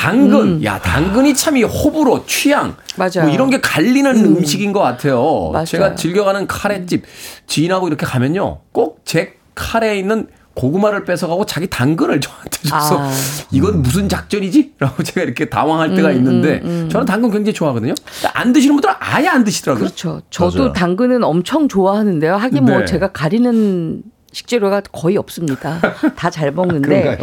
당근 0.03 0.65
야 0.65 0.81
당근이 0.81 1.35
참 1.35 1.57
이 1.57 1.62
호불호 1.62 2.25
취향 2.27 2.75
맞아요. 2.97 3.25
뭐 3.25 3.29
이런 3.31 3.51
게 3.51 3.61
갈리는 3.61 4.38
음. 4.38 4.45
식인것 4.45 4.83
같아요. 4.83 5.51
맞아요. 5.53 5.65
제가 5.67 5.95
즐겨가는 5.95 6.47
카레집 6.47 7.05
지인하고 7.47 7.87
이렇게 7.88 8.05
가면요 8.07 8.61
꼭 8.73 9.03
제 9.05 9.35
카레에 9.55 9.99
있는 9.99 10.29
고구마를 10.55 11.05
뺏어가고 11.05 11.45
자기 11.47 11.67
당근을 11.67 12.21
저한테 12.21 12.59
줘서 12.69 12.99
아. 13.01 13.11
이건 13.51 13.83
무슨 13.83 14.09
작전이지? 14.09 14.75
라고 14.79 15.03
제가 15.05 15.23
이렇게 15.23 15.47
당황할 15.47 15.95
때가 15.95 16.11
있는데 16.12 16.61
저는 16.88 17.05
당근 17.07 17.31
굉장히 17.31 17.53
좋아하거든요. 17.55 17.95
안 18.33 18.53
드시는 18.53 18.75
분들은 18.77 18.95
아예 18.99 19.29
안 19.29 19.45
드시더라고요. 19.45 19.85
그렇죠. 19.85 20.21
저도 20.31 20.59
맞아요. 20.59 20.73
당근은 20.73 21.23
엄청 21.25 21.69
좋아하는데요. 21.69 22.35
하긴 22.37 22.65
뭐 22.65 22.79
네. 22.81 22.85
제가 22.87 23.12
가리는 23.12 24.03
식재료가 24.33 24.83
거의 24.92 25.16
없습니다. 25.16 25.81
다 26.16 26.31
잘 26.33 26.51
먹는데? 26.51 27.18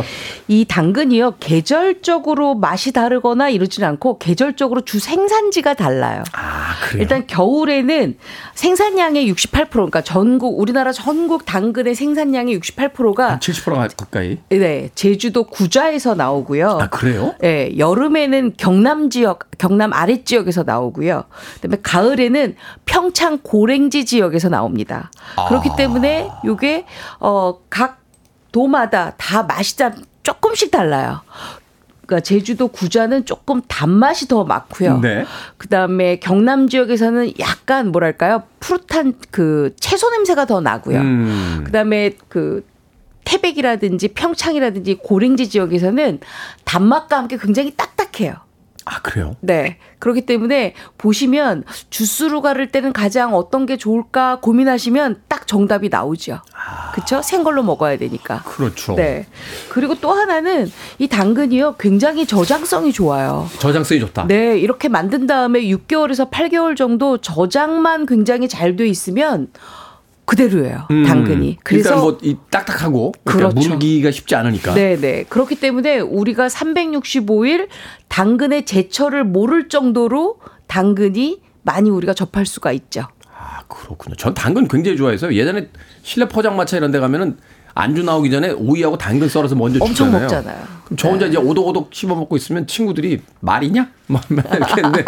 이 0.47 0.65
당근이요 0.65 1.35
계절적으로 1.39 2.53
맛이 2.55 2.91
다르거나 2.91 3.49
이러진 3.49 3.83
않고 3.83 4.19
계절적으로 4.19 4.81
주 4.81 4.99
생산지가 4.99 5.73
달라요. 5.73 6.23
아, 6.33 6.75
그래요? 6.83 7.01
일단 7.01 7.25
겨울에는 7.25 8.17
생산량의 8.53 9.31
68% 9.33 9.69
그러니까 9.71 10.01
전국 10.01 10.59
우리나라 10.59 10.91
전국 10.91 11.45
당근의 11.45 11.95
생산량의 11.95 12.59
68%가 12.59 13.39
70%가 13.39 13.87
가까이. 13.97 14.37
네 14.49 14.89
제주도 14.93 15.45
구좌에서 15.45 16.13
나오고요. 16.13 16.79
아, 16.81 16.87
그래요? 16.89 17.33
예, 17.43 17.73
여름에는 17.77 18.53
경남 18.57 19.09
지역, 19.09 19.49
경남 19.57 19.91
아래 19.93 20.23
지역에서 20.23 20.63
나오고요. 20.63 21.23
그다음에 21.55 21.77
가을에는 21.81 22.55
평창 22.85 23.39
고랭지 23.41 24.05
지역에서 24.05 24.49
나옵니다. 24.49 25.09
그렇기 25.47 25.69
때문에 25.77 26.29
요게 26.45 26.85
어 27.19 27.59
각 27.69 27.99
도마다 28.51 29.13
다 29.17 29.43
맛이 29.43 29.77
다 29.77 29.91
조금씩 30.23 30.71
달라요. 30.71 31.21
그러니까 32.05 32.23
제주도 32.23 32.67
구좌는 32.69 33.25
조금 33.25 33.61
단맛이 33.67 34.27
더 34.27 34.43
많고요. 34.43 34.99
네. 34.99 35.25
그다음에 35.57 36.17
경남 36.17 36.67
지역에서는 36.67 37.33
약간 37.39 37.91
뭐랄까요? 37.91 38.43
푸릇한 38.59 39.13
그 39.29 39.75
채소 39.79 40.09
냄새가 40.09 40.45
더 40.45 40.59
나고요. 40.59 40.99
음. 40.99 41.61
그다음에 41.65 42.15
그 42.27 42.65
태백이라든지 43.25 44.07
평창이라든지 44.09 44.95
고랭지 44.95 45.49
지역에서는 45.49 46.19
단맛과 46.65 47.15
함께 47.17 47.37
굉장히 47.37 47.75
딱딱해요. 47.77 48.33
아, 48.89 49.01
그래요? 49.01 49.35
네. 49.41 49.77
그렇기 49.99 50.21
때문에 50.25 50.73
보시면 50.97 51.63
주스로 51.91 52.41
가를 52.41 52.69
때는 52.69 52.91
가장 52.91 53.35
어떤 53.35 53.65
게 53.67 53.77
좋을까 53.77 54.39
고민하시면 54.41 55.21
딱 55.27 55.45
정답이 55.45 55.89
나오죠. 55.89 56.41
그렇죠? 56.93 57.21
생걸로 57.21 57.61
먹어야 57.61 57.97
되니까. 57.97 58.41
그렇죠. 58.43 58.95
네. 58.95 59.27
그리고 59.69 59.93
또 59.95 60.11
하나는 60.11 60.71
이 60.97 61.07
당근이요. 61.07 61.75
굉장히 61.77 62.25
저장성이 62.25 62.91
좋아요. 62.91 63.47
저장성이 63.59 63.99
좋다. 63.99 64.25
네, 64.27 64.57
이렇게 64.57 64.89
만든 64.89 65.27
다음에 65.27 65.61
6개월에서 65.61 66.31
8개월 66.31 66.75
정도 66.75 67.17
저장만 67.17 68.05
굉장히 68.07 68.47
잘 68.47 68.69
돼 68.75 68.87
있으면 68.87 69.49
그대로예요. 70.29 70.85
음. 70.91 71.03
당근이. 71.03 71.57
그래서 71.63 71.89
일단 71.89 72.01
뭐이 72.03 72.37
딱딱하고 72.51 73.13
그러니까 73.23 73.49
그렇죠. 73.49 73.69
물기가 73.69 74.11
쉽지 74.11 74.35
않으니까. 74.35 74.75
네, 74.75 74.95
네. 74.95 75.25
그렇기 75.27 75.55
때문에 75.55 75.99
우리가 75.99 76.47
365일 76.47 77.67
당근의 78.09 78.65
제철을 78.65 79.23
모를 79.23 79.69
정도로 79.69 80.37
당근이 80.67 81.41
많이 81.63 81.89
우리가 81.89 82.13
접할 82.13 82.45
수가 82.45 82.71
있죠. 82.73 83.07
아, 83.35 83.63
그렇군요. 83.67 84.15
전 84.17 84.35
당근 84.35 84.67
굉장히 84.67 84.97
좋아해서 84.97 85.33
예전에 85.33 85.69
실내 86.03 86.27
포장마차 86.27 86.77
이런 86.77 86.91
데 86.91 86.99
가면은 86.99 87.37
안주 87.79 88.03
나오기 88.03 88.29
전에 88.29 88.49
오이하고 88.51 88.97
당근 88.97 89.29
썰어서 89.29 89.55
먼저 89.55 89.79
엄청 89.81 90.07
주잖아요. 90.07 90.21
먹잖아요. 90.21 90.67
그럼 90.85 90.97
저 90.97 91.09
혼자 91.09 91.25
이제 91.25 91.37
오독오독 91.37 91.89
씹어 91.93 92.13
먹고 92.15 92.35
있으면 92.35 92.67
친구들이 92.67 93.21
말이냐? 93.39 93.89
막 94.07 94.23
이렇게 94.29 94.73
했는데 94.77 95.05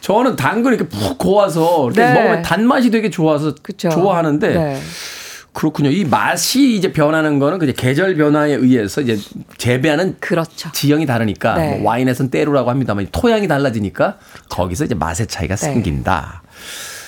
저는 0.00 0.36
당근 0.36 0.74
이렇게 0.74 0.88
푹 0.88 1.18
고와서 1.18 1.86
이렇게 1.86 2.00
네. 2.00 2.14
먹으면 2.14 2.42
단맛이 2.42 2.90
되게 2.90 3.10
좋아서 3.10 3.54
그쵸. 3.62 3.90
좋아하는데 3.90 4.54
네. 4.54 4.80
그렇군요. 5.52 5.90
이 5.90 6.04
맛이 6.04 6.74
이제 6.74 6.92
변하는 6.92 7.38
거는 7.38 7.58
그 7.58 7.72
계절 7.72 8.16
변화에 8.16 8.54
의해서 8.54 9.02
이제 9.02 9.18
재배하는 9.56 10.16
그렇죠. 10.18 10.72
지형이 10.72 11.06
다르니까 11.06 11.54
네. 11.54 11.76
뭐 11.76 11.90
와인에선 11.90 12.30
때루라고 12.30 12.70
합니다만 12.70 13.06
토양이 13.12 13.46
달라지니까 13.46 14.16
거기서 14.48 14.86
이제 14.86 14.94
맛의 14.94 15.26
차이가 15.26 15.54
네. 15.56 15.66
생긴다. 15.66 16.42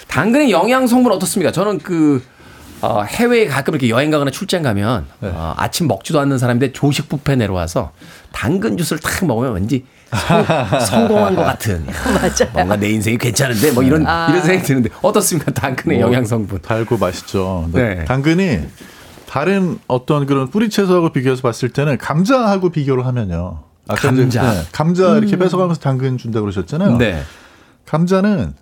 당근의 0.08 0.50
영양 0.50 0.86
성분 0.86 1.10
어떻습니까? 1.12 1.50
저는 1.50 1.78
그 1.78 2.22
어, 2.86 3.02
해외에 3.02 3.46
가끔 3.46 3.74
이렇게 3.74 3.88
여행 3.88 4.12
가거나 4.12 4.30
출장 4.30 4.62
가면 4.62 5.06
어, 5.22 5.54
아침 5.56 5.88
먹지도 5.88 6.20
않는 6.20 6.38
사람인데 6.38 6.72
조식 6.72 7.08
뷔페 7.08 7.34
내려와서 7.34 7.90
당근 8.32 8.76
주스를 8.76 9.00
탁 9.00 9.26
먹으면 9.26 9.54
왠지 9.54 9.84
성, 10.14 10.46
성공한 10.80 11.34
것 11.34 11.42
같은 11.42 11.84
뭔가 12.54 12.76
내 12.76 12.90
인생이 12.90 13.18
괜찮은데 13.18 13.72
뭐 13.72 13.82
이런 13.82 14.06
아. 14.06 14.28
이런 14.30 14.40
생각이 14.42 14.64
드는데 14.64 14.90
어떻습니까? 15.02 15.50
당근의 15.50 15.98
뭐 15.98 16.06
영양 16.06 16.24
성분. 16.24 16.62
달고 16.62 16.98
맛있죠. 16.98 17.68
네. 17.72 18.04
당근이 18.04 18.60
다른 19.28 19.80
어떤 19.88 20.24
그런 20.26 20.48
뿌리 20.48 20.70
채소하고 20.70 21.10
비교해서 21.10 21.42
봤을 21.42 21.70
때는 21.70 21.98
감자하고 21.98 22.70
비교를 22.70 23.04
하면요. 23.04 23.64
아까 23.88 24.10
이제, 24.10 24.22
감자. 24.22 24.52
네, 24.52 24.62
감자 24.70 25.16
이렇게 25.16 25.36
뺏어가면서 25.36 25.80
당근 25.80 26.18
준다 26.18 26.38
고 26.38 26.44
그러셨잖아요. 26.44 26.98
네. 26.98 27.20
감자는 27.84 28.54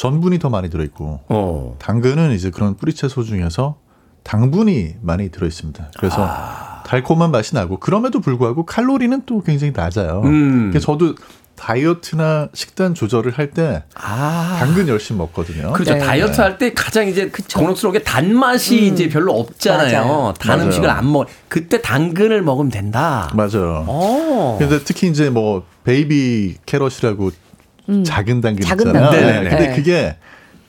전분이 0.00 0.38
더 0.38 0.48
많이 0.48 0.70
들어있고 0.70 1.20
어. 1.28 1.76
당근은 1.78 2.32
이제 2.32 2.48
그런 2.48 2.74
뿌리 2.74 2.94
채소 2.94 3.22
중에서 3.22 3.76
당분이 4.22 4.94
많이 5.02 5.28
들어있습니다. 5.30 5.90
그래서 5.98 6.26
아. 6.26 6.82
달콤한 6.86 7.30
맛이 7.30 7.54
나고 7.54 7.76
그럼에도 7.78 8.20
불구하고 8.20 8.64
칼로리는 8.64 9.24
또 9.26 9.42
굉장히 9.42 9.74
낮아요. 9.76 10.22
음. 10.24 10.70
그래서 10.70 10.86
저도 10.86 11.16
다이어트나 11.54 12.48
식단 12.54 12.94
조절을 12.94 13.32
할때 13.36 13.82
아. 13.94 14.56
당근 14.58 14.88
열심히 14.88 15.18
먹거든요. 15.18 15.74
그렇죠. 15.74 15.92
네. 15.92 15.98
다이어트 15.98 16.40
할 16.40 16.56
때 16.56 16.72
가장 16.72 17.06
이제 17.06 17.30
곤혹스러운 17.54 17.92
게 17.92 18.02
단맛이 18.02 18.86
이제 18.86 19.06
별로 19.10 19.34
없잖아요. 19.38 20.02
맞아요. 20.02 20.34
단 20.38 20.56
맞아요. 20.56 20.66
음식을 20.68 20.88
안 20.88 21.12
먹. 21.12 21.26
그때 21.48 21.82
당근을 21.82 22.40
먹으면 22.40 22.70
된다. 22.70 23.30
맞아요. 23.34 23.84
어. 23.86 24.56
근데 24.58 24.80
특히 24.82 25.08
이제 25.08 25.28
뭐 25.28 25.64
baby 25.84 26.56
carrot이라고 26.64 27.32
작은 28.04 28.40
당근 28.40 28.62
작은 28.62 28.86
있잖아요. 28.86 29.10
당근. 29.10 29.26
네네네. 29.26 29.48
근데 29.50 29.68
네. 29.68 29.76
그게 29.76 30.16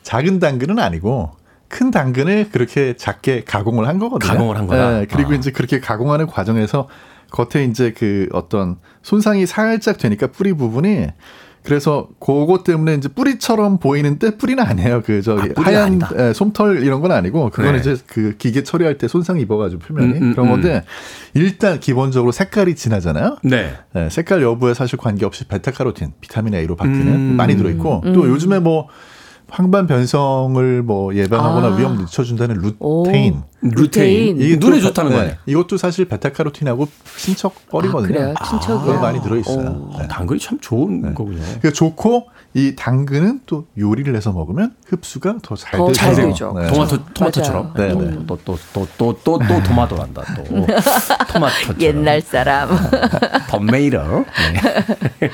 작은 0.04 0.40
당근은 0.40 0.80
아니고 0.80 1.32
큰 1.68 1.90
당근을 1.92 2.50
그렇게 2.52 2.96
작게 2.98 3.44
가공을 3.46 3.88
한 3.88 3.98
거거든요. 4.00 4.32
가공을 4.32 4.58
한 4.58 4.68
거다? 4.68 5.00
네, 5.00 5.06
그리고 5.10 5.32
아. 5.32 5.36
이제 5.36 5.52
그렇게 5.52 5.80
가공하는 5.80 6.28
과정에서 6.28 6.88
겉에 7.32 7.64
이제 7.64 7.94
그 7.98 8.28
어떤 8.34 8.78
손상이 9.04 9.46
살짝 9.46 9.98
되니까 9.98 10.28
뿌리 10.28 10.54
부분이 10.54 11.08
그래서 11.64 12.08
그거 12.20 12.64
때문에 12.64 12.96
이제 12.96 13.08
뿌리처럼 13.08 13.78
보이는데 13.78 14.38
뿌리는 14.38 14.64
아니에요. 14.64 15.02
그 15.06 15.22
저기 15.22 15.50
아, 15.56 15.62
하얀. 15.62 16.00
예, 16.18 16.34
솜털 16.34 16.84
이런 16.84 17.02
건 17.02 17.12
아니고 17.12 17.52
그건 17.52 17.74
네. 17.74 17.80
이제 17.80 17.98
그 18.08 18.36
기계 18.38 18.64
처리할 18.64 18.98
때 18.98 19.08
손상 19.08 19.40
입어가지고 19.40 19.82
표면이 19.82 20.14
음, 20.14 20.24
음, 20.24 20.32
그런 20.32 20.48
음. 20.48 20.52
건데 20.52 20.84
일단 21.34 21.80
기본적으로 21.80 22.32
색깔이 22.32 22.76
진하잖아요. 22.76 23.38
네. 23.44 23.74
네, 23.94 24.10
색깔 24.10 24.42
여부에 24.42 24.74
사실 24.74 24.98
관계없이 24.98 25.46
베타카로틴, 25.46 26.14
비타민 26.20 26.56
A로 26.56 26.76
바뀌는 26.76 27.08
음. 27.08 27.36
많이 27.38 27.56
들어있고 27.56 28.04
또 28.14 28.28
요즘에 28.28 28.60
뭐 28.60 28.88
황반 29.50 29.86
변성을 29.86 30.82
뭐 30.82 31.14
예방하거나 31.14 31.68
아. 31.68 31.78
위험 31.78 31.98
늦춰준다는 31.98 32.62
오. 32.80 33.04
루테인. 33.04 33.44
루테인. 33.62 34.42
이게 34.42 34.56
눈에 34.56 34.78
또 34.78 34.88
좋다는 34.88 35.12
네, 35.12 35.18
거네. 35.18 35.38
이것도 35.46 35.78
사실 35.78 36.06
베타카로틴하고 36.06 36.88
친척거리거든요. 37.18 38.14
아, 38.14 38.20
그래요? 38.20 38.34
친척이요? 38.50 38.80
그거 38.82 39.00
많이 39.00 39.22
들어있어요. 39.22 39.68
오. 39.70 39.98
네. 40.00 40.08
당근이 40.08 40.40
참 40.40 40.58
좋은 40.60 41.14
거군요. 41.14 41.42
그러니까 41.42 41.72
좋고 41.72 42.30
이 42.54 42.76
당근은 42.76 43.42
또 43.46 43.66
요리를 43.78 44.14
해서 44.16 44.32
먹으면 44.34 44.74
흡수가 44.88 45.38
더잘더 45.42 45.88
되죠. 45.88 45.94
잘 45.94 46.16
되죠. 46.16 46.54
네. 46.60 46.68
토마토 46.68 47.06
토마토처럼. 47.14 47.74
네, 47.78 47.94
네. 47.94 48.26
또또 48.28 48.58
또 48.74 48.88
또 48.98 49.16
또 49.24 49.40
또 49.48 49.64
토마토란다 49.64 50.22
또. 50.36 50.44
토마토. 51.32 51.80
옛날 51.80 52.20
사람. 52.22 52.70
덤메이러. 53.50 54.26
네. 55.20 55.30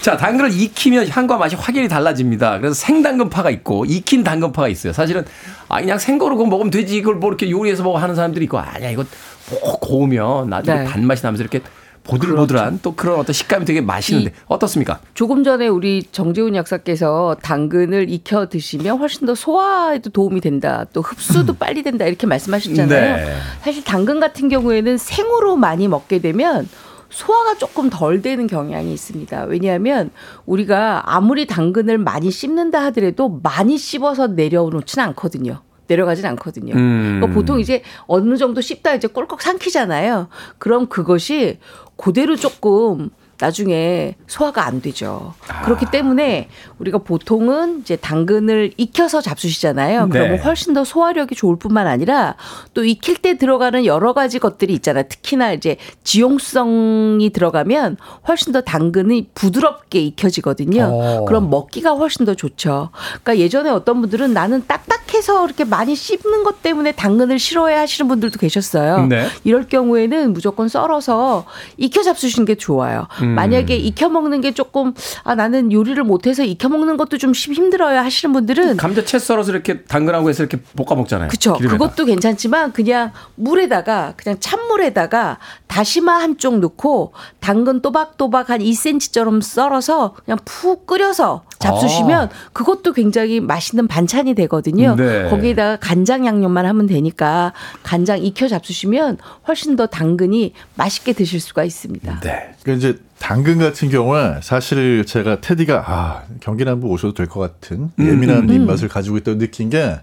자, 0.00 0.16
당근을 0.16 0.52
익히면 0.52 1.08
향과 1.08 1.36
맛이 1.38 1.54
확연히 1.56 1.86
달라집니다. 1.88 2.58
그래서 2.58 2.74
생당근파가 2.74 3.50
있고 3.50 3.84
익힌 3.84 4.24
당근파가 4.24 4.68
있어요. 4.68 4.92
사실은 4.92 5.24
아 5.72 5.80
그냥 5.80 5.98
생거로 5.98 6.36
그거 6.36 6.48
먹으면 6.50 6.70
되지 6.70 6.98
이걸 6.98 7.14
뭐 7.14 7.30
이렇게 7.30 7.50
요리해서 7.50 7.82
먹어 7.82 7.96
하는 7.96 8.14
사람들이 8.14 8.44
있고 8.44 8.58
아니야 8.58 8.90
이거 8.90 9.04
뭐 9.50 9.78
고우면 9.80 10.50
나중에 10.50 10.80
네. 10.80 10.84
단맛이 10.84 11.22
나면서 11.22 11.42
이렇게 11.42 11.62
보들보들한 12.04 12.80
또 12.82 12.94
그런 12.94 13.18
어떤 13.18 13.32
식감이 13.32 13.64
되게 13.64 13.80
맛있는데 13.80 14.32
어떻습니까? 14.48 15.00
조금 15.14 15.44
전에 15.44 15.68
우리 15.68 16.02
정재훈 16.12 16.54
약사께서 16.56 17.36
당근을 17.42 18.10
익혀 18.10 18.48
드시면 18.50 18.98
훨씬 18.98 19.26
더 19.26 19.34
소화에도 19.34 20.10
도움이 20.10 20.42
된다. 20.42 20.84
또 20.92 21.00
흡수도 21.00 21.54
빨리 21.54 21.82
된다. 21.82 22.04
이렇게 22.04 22.26
말씀하셨잖아요. 22.26 23.16
네. 23.16 23.36
사실 23.62 23.82
당근 23.82 24.20
같은 24.20 24.50
경우에는 24.50 24.98
생으로 24.98 25.56
많이 25.56 25.88
먹게 25.88 26.18
되면 26.18 26.68
소화가 27.12 27.58
조금 27.58 27.90
덜 27.90 28.22
되는 28.22 28.46
경향이 28.46 28.92
있습니다. 28.92 29.44
왜냐하면 29.44 30.10
우리가 30.46 31.14
아무리 31.14 31.46
당근을 31.46 31.98
많이 31.98 32.30
씹는다 32.30 32.82
하더라도 32.86 33.40
많이 33.42 33.76
씹어서 33.78 34.28
내려놓지는 34.28 35.04
않거든요. 35.08 35.60
내려가진 35.86 36.24
않거든요. 36.26 36.74
음. 36.74 37.18
그러니까 37.20 37.38
보통 37.38 37.60
이제 37.60 37.82
어느 38.06 38.36
정도 38.36 38.60
씹다 38.60 38.94
이제 38.94 39.08
꼴꺽 39.08 39.42
삼키잖아요. 39.42 40.28
그럼 40.58 40.86
그것이 40.86 41.58
그대로 41.96 42.36
조금 42.36 43.10
나중에 43.42 44.14
소화가 44.28 44.64
안 44.64 44.80
되죠. 44.80 45.34
그렇기 45.64 45.86
때문에 45.90 46.48
우리가 46.78 46.98
보통은 46.98 47.80
이제 47.80 47.96
당근을 47.96 48.70
익혀서 48.76 49.20
잡수시잖아요. 49.20 50.08
그러면 50.10 50.36
네. 50.36 50.42
훨씬 50.42 50.74
더 50.74 50.84
소화력이 50.84 51.34
좋을 51.34 51.56
뿐만 51.56 51.88
아니라 51.88 52.36
또 52.72 52.84
익힐 52.84 53.16
때 53.16 53.36
들어가는 53.36 53.84
여러 53.84 54.12
가지 54.12 54.38
것들이 54.38 54.74
있잖아요. 54.74 55.04
특히나 55.08 55.52
이제 55.52 55.76
지용성이 56.04 57.30
들어가면 57.30 57.96
훨씬 58.28 58.52
더 58.52 58.60
당근이 58.60 59.30
부드럽게 59.34 59.98
익혀지거든요. 59.98 60.84
어. 60.84 61.24
그럼 61.24 61.50
먹기가 61.50 61.94
훨씬 61.94 62.24
더 62.24 62.34
좋죠. 62.34 62.90
그러니까 63.24 63.38
예전에 63.38 63.70
어떤 63.70 64.00
분들은 64.00 64.32
나는 64.32 64.64
딱딱해서 64.68 65.44
이렇게 65.44 65.64
많이 65.64 65.96
씹는 65.96 66.44
것 66.44 66.62
때문에 66.62 66.92
당근을 66.92 67.40
싫어해 67.40 67.74
하시는 67.74 68.06
분들도 68.06 68.38
계셨어요. 68.38 69.06
네. 69.06 69.26
이럴 69.42 69.66
경우에는 69.66 70.32
무조건 70.32 70.68
썰어서 70.68 71.44
익혀 71.76 72.04
잡수시는 72.04 72.46
게 72.46 72.54
좋아요. 72.54 73.08
음. 73.22 73.31
만약에 73.34 73.76
익혀 73.76 74.08
먹는 74.08 74.40
게 74.40 74.52
조금 74.52 74.94
아 75.24 75.34
나는 75.34 75.72
요리를 75.72 76.02
못해서 76.04 76.42
익혀 76.44 76.68
먹는 76.68 76.96
것도 76.96 77.18
좀 77.18 77.32
힘들어요 77.32 77.98
하시는 77.98 78.32
분들은 78.32 78.76
감자 78.76 79.04
채 79.04 79.18
썰어서 79.18 79.52
이렇게 79.52 79.82
당근하고 79.82 80.28
해서 80.28 80.42
이렇게 80.42 80.58
볶아 80.76 80.96
먹잖아요. 80.96 81.28
기름에다. 81.28 81.68
그것도 81.70 82.04
괜찮지만 82.04 82.72
그냥 82.72 83.12
물에다가 83.34 84.14
그냥 84.16 84.38
찬물에다가 84.40 85.38
다시마 85.66 86.14
한쪽 86.14 86.58
넣고 86.58 87.12
당근 87.40 87.80
또박또박 87.80 88.50
한 88.50 88.60
2cm처럼 88.60 89.42
썰어서 89.42 90.14
그냥 90.24 90.38
푹 90.44 90.86
끓여서 90.86 91.44
잡수시면 91.58 92.28
그것도 92.52 92.92
굉장히 92.92 93.40
맛있는 93.40 93.86
반찬이 93.86 94.34
되거든요. 94.34 94.94
네. 94.96 95.28
거기에다가 95.30 95.76
간장 95.76 96.26
양념만 96.26 96.66
하면 96.66 96.86
되니까 96.86 97.52
간장 97.82 98.22
익혀 98.22 98.48
잡수시면 98.48 99.18
훨씬 99.48 99.76
더 99.76 99.86
당근이 99.86 100.52
맛있게 100.74 101.12
드실 101.12 101.40
수가 101.40 101.64
있습니다. 101.64 102.20
네. 102.20 102.54
그 102.64 102.72
이제 102.72 102.98
당근 103.22 103.58
같은 103.58 103.88
경우에 103.88 104.40
사실 104.42 105.04
제가 105.06 105.40
테디가 105.40 105.84
아 105.86 106.22
경기 106.40 106.64
남부 106.64 106.88
오셔도 106.88 107.14
될 107.14 107.26
것 107.28 107.38
같은 107.38 107.92
예민한 108.00 108.50
입맛을 108.50 108.88
가지고 108.88 109.16
있다고 109.18 109.38
느낀 109.38 109.70
게 109.70 110.00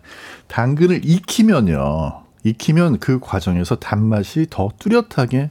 당근을 0.48 1.02
익히면요 1.04 2.22
익히면 2.46 3.00
그 3.00 3.20
과정에서 3.20 3.76
단맛이 3.76 4.48
더 4.50 4.70
뚜렷하게 4.80 5.50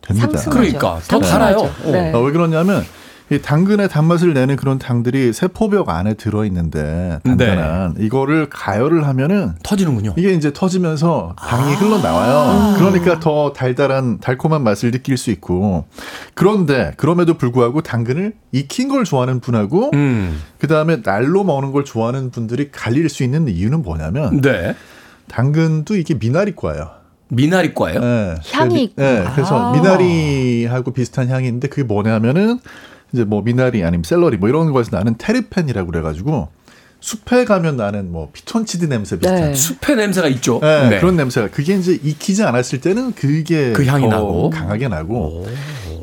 됩니다. 0.00 0.28
상승하죠. 0.38 0.50
그러니까 0.50 0.98
더. 1.06 1.20
달아요. 1.20 1.56
어. 1.58 1.90
네. 1.92 2.10
아, 2.14 2.18
왜 2.18 2.32
그러냐면 2.32 2.82
이 3.30 3.40
당근의 3.40 3.88
단맛을 3.88 4.34
내는 4.34 4.56
그런 4.56 4.80
당들이 4.80 5.32
세포벽 5.32 5.88
안에 5.88 6.14
들어 6.14 6.44
있는데 6.46 7.20
단단한 7.22 7.94
이거를 8.00 8.48
가열을 8.50 9.06
하면은 9.06 9.52
터지는군요. 9.62 10.14
이게 10.16 10.32
이제 10.32 10.52
터지면서 10.52 11.36
당이 11.38 11.74
흘러나와요. 11.74 12.76
그러니까 12.76 13.20
더 13.20 13.52
달달한 13.52 14.18
달콤한 14.18 14.64
맛을 14.64 14.90
느낄 14.90 15.16
수 15.16 15.30
있고 15.30 15.84
그런데 16.34 16.92
그럼에도 16.96 17.34
불구하고 17.34 17.82
당근을 17.82 18.32
익힌 18.50 18.88
걸 18.88 19.04
좋아하는 19.04 19.38
분하고 19.38 19.92
음. 19.94 20.40
그 20.58 20.66
다음에 20.66 21.00
날로 21.02 21.44
먹는 21.44 21.70
걸 21.70 21.84
좋아하는 21.84 22.30
분들이 22.32 22.72
갈릴 22.72 23.08
수 23.08 23.22
있는 23.22 23.46
이유는 23.46 23.82
뭐냐면 23.82 24.40
네. 24.40 24.74
당근도 25.28 25.94
이게 25.96 26.14
미나리과예요. 26.14 26.90
미나리과예요? 27.28 28.00
네. 28.00 28.34
향이 28.52 28.68
그 28.68 28.74
미- 28.74 28.92
네. 28.96 29.24
그래서 29.36 29.70
아. 29.70 29.72
미나리하고 29.72 30.90
비슷한 30.92 31.28
향이 31.28 31.46
있는데 31.46 31.68
그게 31.68 31.84
뭐냐면은 31.84 32.58
이제 33.12 33.24
뭐 33.24 33.42
미나리 33.42 33.82
아니면 33.84 34.04
샐러리 34.04 34.36
뭐 34.36 34.48
이런 34.48 34.72
거에서 34.72 34.96
나는 34.96 35.14
테르펜이라고 35.18 35.90
그래가지고 35.90 36.48
숲에 37.00 37.46
가면 37.46 37.76
나는 37.78 38.12
뭐 38.12 38.30
피톤치드 38.32 38.84
냄새 38.84 39.18
비슷한 39.18 39.52
네. 39.52 39.54
숲의 39.54 39.96
냄새가 39.96 40.28
있죠. 40.28 40.60
네, 40.60 40.90
네. 40.90 41.00
그런 41.00 41.16
냄새가 41.16 41.48
그게 41.48 41.74
이제 41.74 41.98
익히지 42.02 42.42
않았을 42.42 42.80
때는 42.82 43.12
그게 43.12 43.72
그 43.72 43.86
향이 43.86 44.04
더 44.04 44.16
나고. 44.16 44.50
강하게 44.50 44.88
나고 44.88 45.46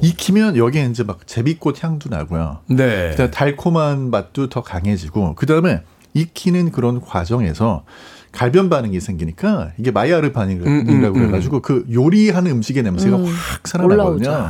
익히면 0.01 0.58
여기에 0.58 0.86
이제 0.86 1.03
막 1.03 1.26
제비꽃 1.28 1.84
향도 1.84 2.10
나고요. 2.10 2.60
네. 2.68 3.12
그다음에 3.12 3.32
달콤한 3.32 4.10
맛도 4.10 4.49
더 4.49 4.64
강해지고 4.64 5.36
그다음에 5.36 5.84
익히는 6.16 6.72
그런 6.72 6.99
과정에서 6.99 7.84
갈변 8.32 8.70
반응이 8.70 8.99
생기니까 8.99 9.72
이게 9.78 9.91
마이야르 9.91 10.32
반응이라고 10.32 10.70
음, 10.70 10.86
음, 10.89 11.03
음. 11.03 11.14
그래가지고 11.14 11.62
그 11.62 11.86
요리하는 11.91 12.51
음식의 12.51 12.84
냄새가 12.84 13.18
음, 13.18 13.26
확 13.26 13.68
살아나거든요. 13.68 14.30
올라오죠. 14.30 14.49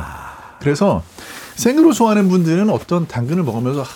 그래서 0.60 1.02
생으로 1.58 1.92
좋아하는 1.92 2.28
분들은 2.28 2.70
어떤 2.70 3.06
당근을 3.08 3.42
먹으면서 3.42 3.82
하, 3.82 3.86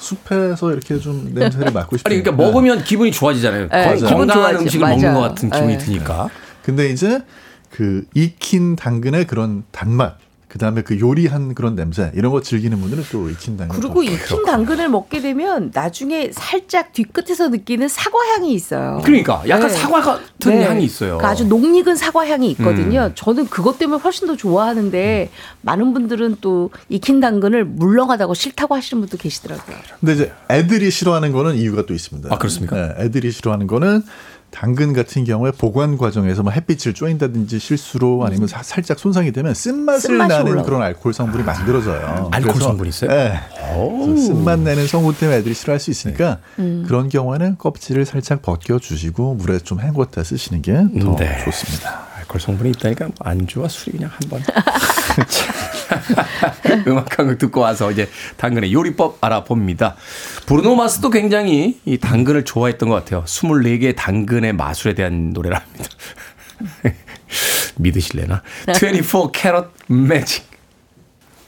숲에서 0.00 0.72
이렇게 0.72 0.98
좀 0.98 1.30
냄새를 1.32 1.70
맡고 1.72 1.96
싶은 1.96 2.10
아니 2.12 2.20
그러니까 2.22 2.44
먹으면 2.44 2.82
기분이 2.82 3.12
좋아지잖아요. 3.12 3.68
네, 3.68 3.94
건- 3.96 4.04
건강한. 4.04 4.56
음식을 4.56 4.86
먹는 4.88 5.02
맞아요. 5.04 5.14
것 5.20 5.28
같은 5.28 5.50
기분이 5.50 5.78
네. 5.78 5.78
드니까. 5.78 6.28
근데 6.64 6.88
이제 6.90 7.22
그 7.70 8.04
익힌 8.14 8.74
당근의 8.76 9.26
그런 9.28 9.62
단맛, 9.70 10.16
그 10.52 10.58
다음에 10.58 10.82
그 10.82 11.00
요리한 11.00 11.54
그런 11.54 11.74
냄새 11.74 12.12
이런 12.14 12.30
거 12.30 12.42
즐기는 12.42 12.78
분들은 12.78 13.04
또 13.10 13.30
익힌 13.30 13.56
당근. 13.56 13.80
그리고 13.80 14.02
익힌 14.02 14.44
당근을 14.44 14.90
먹게 14.90 15.22
되면 15.22 15.70
나중에 15.72 16.28
살짝 16.30 16.92
뒤끝에서 16.92 17.48
느끼는 17.48 17.88
사과 17.88 18.18
향이 18.18 18.52
있어요. 18.52 19.00
그러니까 19.02 19.42
약간 19.48 19.68
네. 19.68 19.72
사과 19.72 20.02
같은 20.02 20.58
네. 20.58 20.66
향이 20.66 20.84
있어요. 20.84 21.16
그러니까 21.16 21.30
아주 21.30 21.46
녹익은 21.46 21.96
사과 21.96 22.28
향이 22.28 22.50
있거든요. 22.50 23.06
음. 23.06 23.12
저는 23.14 23.46
그것 23.48 23.78
때문에 23.78 24.02
훨씬 24.02 24.26
더 24.26 24.36
좋아하는데 24.36 25.30
많은 25.62 25.94
분들은 25.94 26.36
또 26.42 26.68
익힌 26.90 27.20
당근을 27.20 27.64
물렁하다고 27.64 28.34
싫다고 28.34 28.74
하시는 28.74 29.00
분도 29.00 29.16
계시더라고요. 29.16 29.76
근데 30.00 30.12
이제 30.12 30.32
애들이 30.50 30.90
싫어하는 30.90 31.32
거는 31.32 31.54
이유가 31.54 31.86
또 31.86 31.94
있습니다. 31.94 32.28
아, 32.30 32.36
그렇습니까? 32.36 32.76
네, 32.76 33.04
애들이 33.06 33.30
싫어하는 33.30 33.66
거는 33.66 34.02
당근 34.52 34.92
같은 34.92 35.24
경우에 35.24 35.50
보관 35.50 35.96
과정에서 35.96 36.42
뭐 36.42 36.52
햇빛을 36.52 36.92
쬐인다든지 36.92 37.58
실수로 37.58 38.24
아니면 38.24 38.46
사- 38.46 38.62
살짝 38.62 38.98
손상이 38.98 39.32
되면 39.32 39.54
쓴맛을 39.54 40.00
쓴맛이 40.02 40.28
나는 40.28 40.46
올라와요. 40.52 40.64
그런 40.66 40.82
알코올 40.82 41.12
성분이 41.14 41.42
만들어져요. 41.42 42.28
알코올 42.30 42.60
성분이 42.60 42.88
있어요? 42.90 43.10
네. 43.10 43.40
쓴맛 44.16 44.60
내는 44.60 44.86
성분 44.86 45.14
때문에 45.14 45.38
애들이 45.38 45.54
싫어할 45.54 45.80
수 45.80 45.90
있으니까 45.90 46.38
음. 46.58 46.84
그런 46.86 47.08
경우에는 47.08 47.56
껍질을 47.58 48.04
살짝 48.04 48.42
벗겨 48.42 48.78
주시고 48.78 49.34
물에 49.36 49.58
좀 49.60 49.78
헹궜다 49.80 50.22
쓰시는 50.22 50.60
게더 50.62 51.16
네. 51.16 51.42
좋습니다. 51.44 52.06
알코올 52.18 52.40
성분이 52.40 52.70
있다니까 52.76 53.06
뭐 53.06 53.14
안주와 53.20 53.68
술이 53.68 53.96
그냥 53.96 54.10
한 54.12 54.20
번. 54.28 54.42
음악 56.86 57.18
한 57.18 57.26
곡 57.26 57.38
듣고 57.38 57.60
와서 57.60 57.90
이제 57.90 58.08
당근의 58.36 58.72
요리법 58.72 59.18
알아봅니다. 59.20 59.96
브루노 60.46 60.74
마스도 60.76 61.10
굉장히 61.10 61.80
이 61.84 61.98
당근을 61.98 62.44
좋아했던 62.44 62.88
것 62.88 62.94
같아요. 62.96 63.24
24개의 63.24 63.94
당근의 63.96 64.52
마술에 64.54 64.94
대한 64.94 65.30
노래를 65.30 65.56
합니다. 65.58 65.84
믿으실래나? 67.76 68.42
24 68.68 69.30
캐럿 69.32 69.70
매직. 69.88 70.50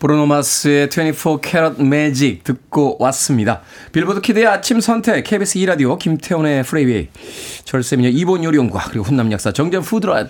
브루노 0.01 0.27
마스의 0.27 0.89
24 0.91 1.39
Karat 1.41 1.81
Magic 1.83 2.45
듣고 2.45 2.97
왔습니다. 3.01 3.63
빌보드 3.93 4.21
키드의 4.21 4.47
아침 4.47 4.81
선택 4.81 5.23
KBS 5.25 5.59
2라디오 5.61 5.99
김태훈의 5.99 6.63
프리웨이 6.65 7.09
절세미녀 7.65 8.11
이보은 8.11 8.45
요리연구가 8.45 8.85
그리고 8.91 9.05
훈남 9.05 9.33
약사 9.33 9.53
정재훈 9.53 9.83
food 9.83 10.27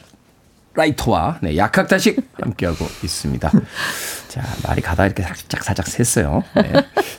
writer와 0.74 1.38
네, 1.40 1.56
약학다식 1.56 2.20
함께하고 2.40 2.84
있습니다. 3.02 3.50
자, 4.28 4.42
말이 4.66 4.82
가다 4.82 5.06
이렇게 5.06 5.22
살짝 5.22 5.62
살짝 5.62 5.86
샜어요. 5.86 6.42
네. 6.56 6.72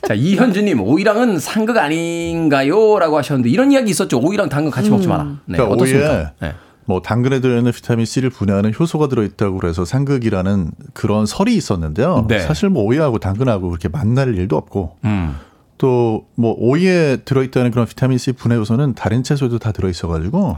자, 0.06 0.14
이현주님, 0.14 0.80
오이랑은 0.80 1.38
상극 1.38 1.78
아닌가요? 1.78 2.98
라고 2.98 3.16
하셨는데, 3.16 3.48
이런 3.48 3.72
이야기 3.72 3.90
있었죠. 3.90 4.20
오이랑 4.20 4.48
당근 4.50 4.70
같이 4.70 4.90
먹지 4.90 5.08
마라. 5.08 5.24
네, 5.46 5.56
그러니까 5.56 5.74
어떻습니까? 5.74 6.10
오이에 6.12 6.26
네. 6.40 6.54
뭐 6.84 7.02
당근에 7.02 7.40
들어있는 7.40 7.72
비타민 7.72 8.06
C를 8.06 8.30
분해하는 8.30 8.72
효소가 8.78 9.08
들어있다고 9.08 9.58
그래서 9.58 9.84
상극이라는 9.84 10.70
그런 10.92 11.26
설이 11.26 11.54
있었는데요. 11.56 12.26
네. 12.28 12.40
사실 12.40 12.68
뭐 12.68 12.84
오이하고 12.84 13.18
당근하고 13.18 13.68
그렇게 13.68 13.88
만날 13.88 14.34
일도 14.36 14.56
없고 14.56 14.96
음. 15.04 15.36
또뭐 15.78 16.54
오이에 16.58 17.18
들어있다는 17.24 17.70
그런 17.72 17.86
비타민 17.86 18.18
C 18.18 18.32
분해 18.32 18.56
요소는 18.56 18.94
다른 18.94 19.22
채소에도 19.22 19.58
다 19.58 19.72
들어있어가지고 19.72 20.56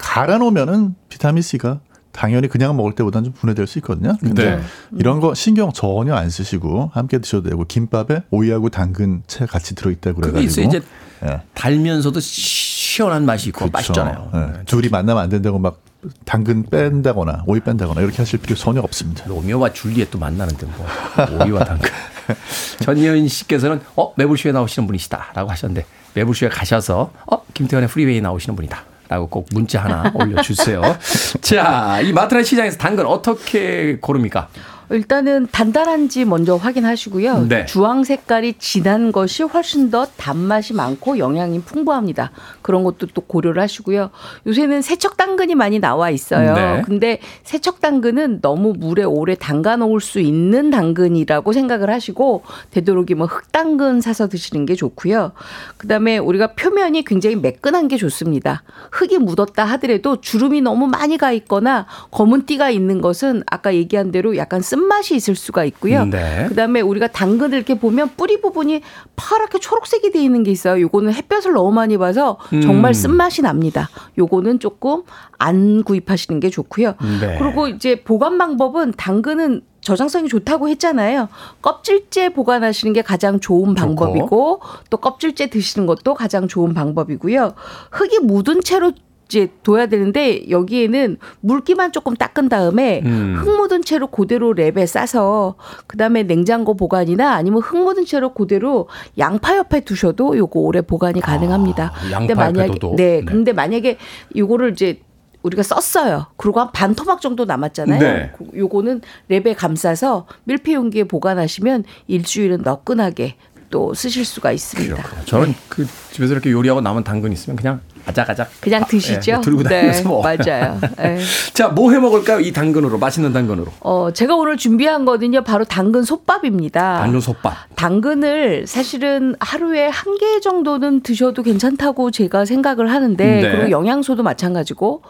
갈아 0.00 0.38
놓으면은 0.38 0.96
비타민 1.08 1.42
C가 1.42 1.80
당연히 2.14 2.48
그냥 2.48 2.76
먹을 2.76 2.94
때보다는 2.94 3.24
좀 3.24 3.32
분해될 3.34 3.66
수 3.66 3.78
있거든요. 3.80 4.16
근데 4.20 4.56
네. 4.56 4.62
이런 4.96 5.20
거 5.20 5.34
신경 5.34 5.72
전혀 5.72 6.14
안 6.14 6.30
쓰시고 6.30 6.90
함께 6.94 7.18
드셔도 7.18 7.50
되고 7.50 7.64
김밥에 7.64 8.22
오이하고 8.30 8.70
당근 8.70 9.22
채 9.26 9.44
같이 9.46 9.74
들어있다고 9.74 10.20
그게 10.20 10.30
그래가지고 10.32 10.62
있어요. 10.62 10.66
이제 10.66 10.86
예. 11.26 11.42
달면서도 11.54 12.20
시원한 12.20 13.26
맛이 13.26 13.48
있고 13.48 13.68
그렇죠. 13.68 13.72
맛있잖아요. 13.72 14.30
예. 14.34 14.64
둘이 14.64 14.88
만나면 14.88 15.24
안 15.24 15.28
된다고 15.28 15.58
막 15.58 15.80
당근 16.24 16.62
뺀다거나 16.70 17.44
오이 17.46 17.60
뺀다거나 17.60 18.00
이렇게 18.00 18.18
하실 18.18 18.38
필요 18.38 18.54
전혀 18.54 18.80
없습니다. 18.80 19.26
로미오와 19.26 19.72
줄리엣도 19.72 20.18
만나는데 20.18 20.66
뭐 20.66 21.44
오이와 21.44 21.64
당근. 21.64 21.90
전예은 22.80 23.26
씨께서는 23.26 23.80
어 23.96 24.14
매불쇼에 24.16 24.52
나오시는 24.52 24.86
분이시다라고 24.86 25.50
하셨는데 25.50 25.84
매불쇼에 26.14 26.48
가셔서 26.48 27.10
어 27.26 27.44
김태훈의 27.54 27.88
프리웨이 27.88 28.20
나오시는 28.20 28.54
분이다 28.54 28.84
라고 29.08 29.26
꼭 29.28 29.48
문자 29.52 29.82
하나 29.84 30.10
올려주세요. 30.14 30.82
자, 31.42 32.00
이 32.02 32.12
마트나 32.12 32.42
시장에서 32.42 32.78
당근 32.78 33.06
어떻게 33.06 33.98
고릅니까? 34.00 34.48
일단은 34.94 35.48
단단한지 35.50 36.24
먼저 36.24 36.54
확인하시고요. 36.54 37.46
네. 37.48 37.66
주황 37.66 38.04
색깔이 38.04 38.54
진한 38.58 39.10
것이 39.10 39.42
훨씬 39.42 39.90
더 39.90 40.06
단맛이 40.16 40.72
많고 40.72 41.18
영양이 41.18 41.60
풍부합니다. 41.60 42.30
그런 42.62 42.84
것도 42.84 43.08
또 43.12 43.20
고려를 43.22 43.60
하시고요. 43.60 44.10
요새는 44.46 44.82
세척 44.82 45.16
당근이 45.16 45.56
많이 45.56 45.80
나와 45.80 46.10
있어요. 46.10 46.54
네. 46.54 46.82
근데 46.82 47.18
세척 47.42 47.80
당근은 47.80 48.40
너무 48.40 48.72
물에 48.76 49.02
오래 49.02 49.34
담가 49.34 49.76
놓을 49.76 50.00
수 50.00 50.20
있는 50.20 50.70
당근이라고 50.70 51.52
생각을 51.52 51.90
하시고 51.90 52.44
되도록이면 52.70 53.26
흑당근 53.26 54.00
사서 54.00 54.28
드시는 54.28 54.64
게 54.64 54.76
좋고요. 54.76 55.32
그다음에 55.76 56.18
우리가 56.18 56.54
표면이 56.54 57.04
굉장히 57.04 57.34
매끈한 57.36 57.88
게 57.88 57.96
좋습니다. 57.96 58.62
흙이 58.92 59.18
묻었다 59.18 59.64
하더라도 59.64 60.20
주름이 60.20 60.60
너무 60.60 60.86
많이 60.86 61.18
가 61.18 61.32
있거나 61.32 61.86
검은 62.12 62.46
띠가 62.46 62.70
있는 62.70 63.00
것은 63.00 63.42
아까 63.46 63.74
얘기한 63.74 64.12
대로 64.12 64.36
약간 64.36 64.60
쓴 64.60 64.83
맛이 64.84 65.14
있을 65.16 65.34
수가 65.34 65.64
있고요. 65.64 66.04
네. 66.06 66.46
그다음에 66.48 66.80
우리가 66.80 67.08
당근을 67.08 67.56
이렇게 67.56 67.78
보면 67.78 68.10
뿌리 68.16 68.40
부분이 68.40 68.82
파랗게 69.16 69.58
초록색이 69.58 70.12
돼 70.12 70.22
있는 70.22 70.42
게 70.42 70.50
있어요. 70.50 70.80
요거는 70.80 71.12
햇볕을 71.12 71.52
너무 71.52 71.72
많이 71.72 71.98
봐서 71.98 72.38
정말 72.62 72.90
음. 72.90 72.92
쓴맛이 72.92 73.42
납니다. 73.42 73.88
요거는 74.18 74.60
조금 74.60 75.02
안 75.38 75.82
구입하시는 75.82 76.40
게 76.40 76.50
좋고요. 76.50 76.94
네. 77.20 77.38
그리고 77.38 77.68
이제 77.68 78.02
보관 78.02 78.38
방법은 78.38 78.94
당근은 78.96 79.62
저장성이 79.84 80.28
좋다고 80.28 80.68
했잖아요. 80.70 81.28
껍질째 81.60 82.30
보관하시는 82.30 82.94
게 82.94 83.02
가장 83.02 83.38
좋은 83.38 83.74
방법이고 83.74 84.60
또 84.88 84.96
껍질째 84.96 85.48
드시는 85.48 85.86
것도 85.86 86.14
가장 86.14 86.48
좋은 86.48 86.72
방법이고요. 86.72 87.52
흙이 87.90 88.20
묻은 88.20 88.62
채로 88.62 88.92
이제 89.34 89.48
둬야 89.64 89.86
되는데 89.86 90.48
여기에는 90.48 91.16
물기만 91.40 91.90
조금 91.90 92.14
닦은 92.14 92.48
다음에 92.48 93.02
음. 93.04 93.34
흙 93.36 93.56
묻은 93.56 93.82
채로 93.82 94.06
그대로 94.06 94.54
랩에 94.54 94.86
싸서 94.86 95.56
그다음에 95.88 96.22
냉장고 96.22 96.76
보관이나 96.76 97.32
아니면 97.34 97.60
흙 97.62 97.78
묻은 97.82 98.04
채로 98.06 98.32
그대로 98.32 98.88
양파 99.18 99.56
옆에 99.56 99.80
두셔도 99.80 100.36
요거 100.38 100.60
오래 100.60 100.82
보관이 100.82 101.20
가능합니다. 101.20 101.92
아, 101.92 102.10
양파 102.12 102.46
옆에 102.48 102.66
둬도? 102.68 102.94
네, 102.96 103.18
네. 103.18 103.24
근데 103.24 103.52
만약에 103.52 103.98
요거를 104.36 104.70
이제 104.72 105.00
우리가 105.42 105.62
썼어요. 105.64 106.26
그리고 106.36 106.60
한 106.60 106.70
반 106.72 106.94
토막 106.94 107.20
정도 107.20 107.44
남았잖아요. 107.44 107.98
네. 107.98 108.30
그- 108.38 108.56
요거는 108.56 109.00
랩에 109.30 109.56
감싸서 109.56 110.26
밀폐 110.44 110.74
용기에 110.74 111.04
보관하시면 111.04 111.84
일주일은 112.06 112.62
너끈하게 112.62 113.34
또 113.70 113.92
쓰실 113.94 114.24
수가 114.24 114.52
있습니다. 114.52 114.96
저는 115.24 115.54
그 115.68 115.84
집에서 116.12 116.32
이렇게 116.34 116.52
요리하고 116.52 116.80
남은 116.80 117.02
당근 117.02 117.32
있으면 117.32 117.56
그냥 117.56 117.80
아작아작 118.06 118.50
그냥 118.60 118.84
드시죠. 118.86 119.32
예, 119.32 119.40
들고 119.40 119.62
네, 119.62 119.68
다니면서 119.68 120.08
먹어요. 120.08 120.36
맞아요. 120.38 120.80
예. 121.02 121.18
자, 121.54 121.68
뭐 121.68 121.92
해 121.92 121.98
먹을까요? 121.98 122.40
이 122.40 122.52
당근으로 122.52 122.98
맛있는 122.98 123.32
당근으로. 123.32 123.66
어, 123.80 124.10
제가 124.12 124.34
오늘 124.34 124.56
준비한 124.56 125.04
거는요, 125.04 125.42
바로 125.44 125.64
당근 125.64 126.02
솥밥입니다. 126.02 126.98
당근 127.00 127.20
솥밥. 127.20 127.54
당근을 127.76 128.66
사실은 128.66 129.34
하루에 129.40 129.86
한 129.88 130.14
개 130.14 130.38
정도는 130.40 131.00
드셔도 131.02 131.42
괜찮다고 131.42 132.10
제가 132.12 132.44
생각을 132.44 132.90
하는데, 132.92 133.24
네. 133.40 133.50
그리고 133.50 133.70
영양소도 133.70 134.22
마찬가지고, 134.22 135.02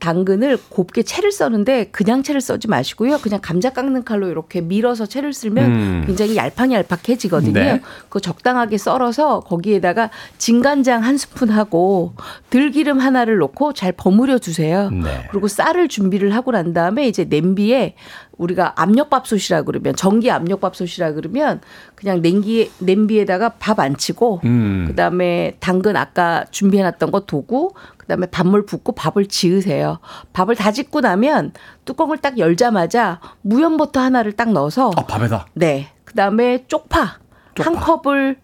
당근을 0.00 0.58
곱게 0.70 1.02
채를 1.02 1.30
써는데 1.30 1.86
그냥 1.92 2.22
채를 2.22 2.40
써지 2.40 2.68
마시고요. 2.68 3.18
그냥 3.18 3.40
감자 3.42 3.70
깎는 3.70 4.04
칼로 4.04 4.28
이렇게 4.28 4.60
밀어서 4.60 5.06
채를 5.06 5.32
쓸면 5.32 5.64
음. 5.64 6.04
굉장히 6.06 6.36
얄팍얄팍해지거든요. 6.36 7.52
네. 7.52 7.80
그거 8.08 8.18
적당하게 8.18 8.78
썰어서 8.78 9.40
거기에다가 9.40 10.10
진간장 10.38 11.04
한 11.04 11.16
스푼 11.16 11.50
하고 11.50 12.14
들기름 12.48 12.98
하나를 12.98 13.38
넣고 13.38 13.74
잘 13.74 13.92
버무려 13.92 14.38
주세요. 14.38 14.90
네. 14.90 15.28
그리고 15.30 15.46
쌀을 15.46 15.88
준비를 15.88 16.34
하고 16.34 16.50
난 16.50 16.72
다음에 16.72 17.06
이제 17.06 17.24
냄비에 17.24 17.94
우리가 18.40 18.72
압력밥솥이라 18.80 19.62
그러면 19.62 19.94
전기 19.94 20.30
압력밥솥이라 20.30 21.12
그러면 21.12 21.60
그냥 21.94 22.22
냉기 22.22 22.70
냄비에다가 22.78 23.50
밥 23.58 23.78
안 23.80 23.96
치고 23.96 24.40
음. 24.44 24.84
그다음에 24.88 25.56
당근 25.60 25.96
아까 25.96 26.44
준비해 26.50 26.82
놨던 26.82 27.10
거 27.12 27.20
두고 27.20 27.74
그다음에 27.96 28.26
밥물 28.26 28.66
붓고 28.66 28.92
밥을 28.92 29.26
지으세요. 29.26 29.98
밥을 30.32 30.54
다 30.56 30.72
짓고 30.72 31.00
나면 31.00 31.52
뚜껑을 31.84 32.18
딱 32.18 32.38
열자마자 32.38 33.20
무염버터 33.42 34.00
하나를 34.00 34.32
딱 34.32 34.50
넣어서 34.52 34.90
아, 34.96 35.06
밥에다. 35.06 35.46
네 35.54 35.88
그다음에 36.04 36.64
쪽파, 36.66 37.18
한 37.58 37.76
컵을 37.76 38.36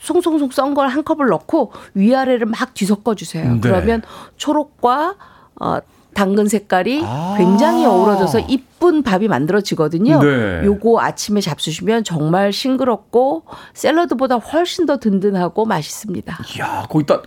송송송 0.00 0.50
썬 0.50 0.74
걸 0.74 0.88
한 0.88 1.04
컵을 1.04 1.28
넣고 1.28 1.72
위아래를 1.94 2.46
막 2.46 2.74
뒤섞어 2.74 3.14
주세요. 3.14 3.52
네. 3.54 3.60
그러면 3.62 4.02
초록과 4.36 5.14
어, 5.60 5.78
당근 6.14 6.46
색깔이 6.48 7.02
아. 7.04 7.34
굉장히 7.38 7.84
어우러져서 7.86 8.40
이쁜 8.40 9.02
밥이 9.02 9.28
만들어지거든요. 9.28 10.20
네. 10.22 10.62
요거 10.64 11.00
아침에 11.00 11.40
잡수시면 11.40 12.04
정말 12.04 12.52
싱그럽고 12.52 13.44
샐러드보다 13.74 14.36
훨씬 14.36 14.86
더 14.86 14.98
든든하고 14.98 15.64
맛있습니다. 15.64 16.38
이야, 16.56 16.86
거기다 16.88 17.22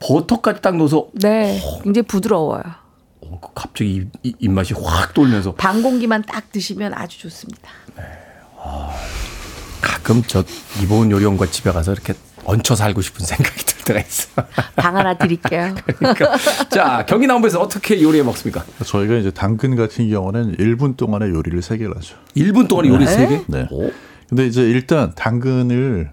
버터까지 0.00 0.62
딱 0.62 0.76
넣어서 0.76 1.06
네, 1.12 1.60
굉장히 1.82 2.06
부드러워요. 2.06 2.62
어, 3.20 3.38
그 3.40 3.48
갑자기 3.54 3.94
입, 3.94 4.08
입- 4.22 4.36
입맛이 4.40 4.74
확 4.74 5.14
돌면서 5.14 5.52
반 5.54 5.82
공기만 5.82 6.22
딱 6.22 6.50
드시면 6.50 6.92
아주 6.94 7.18
좋습니다. 7.20 7.70
가끔 9.80 10.22
저 10.26 10.42
이보은 10.82 11.10
요리원과 11.10 11.46
집에 11.46 11.70
가서 11.72 11.92
이렇게 11.92 12.14
얹혀 12.44 12.74
살고 12.74 13.00
싶은 13.02 13.24
생각이 13.24 13.64
들 13.64 13.84
때가 13.84 14.00
있어. 14.00 14.28
방 14.76 14.96
하나 14.96 15.16
드릴게요. 15.16 15.74
그러니까 15.98 16.36
자 16.70 17.04
경기 17.06 17.26
남부에서 17.26 17.60
어떻게 17.60 18.00
요리해 18.02 18.22
먹습니까? 18.22 18.64
저희가 18.84 19.14
이제 19.16 19.30
당근 19.30 19.76
같은 19.76 20.08
경우는 20.10 20.56
1분 20.56 20.96
동안에 20.96 21.28
요리를 21.30 21.60
세개를 21.62 21.96
하죠. 21.96 22.16
1분 22.36 22.68
동안 22.68 22.86
요리 22.86 23.04
네? 23.04 23.10
세 23.10 23.26
개? 23.28 23.40
네. 23.46 23.66
오. 23.70 23.90
근데 24.28 24.46
이제 24.46 24.62
일단 24.62 25.12
당근을 25.14 26.10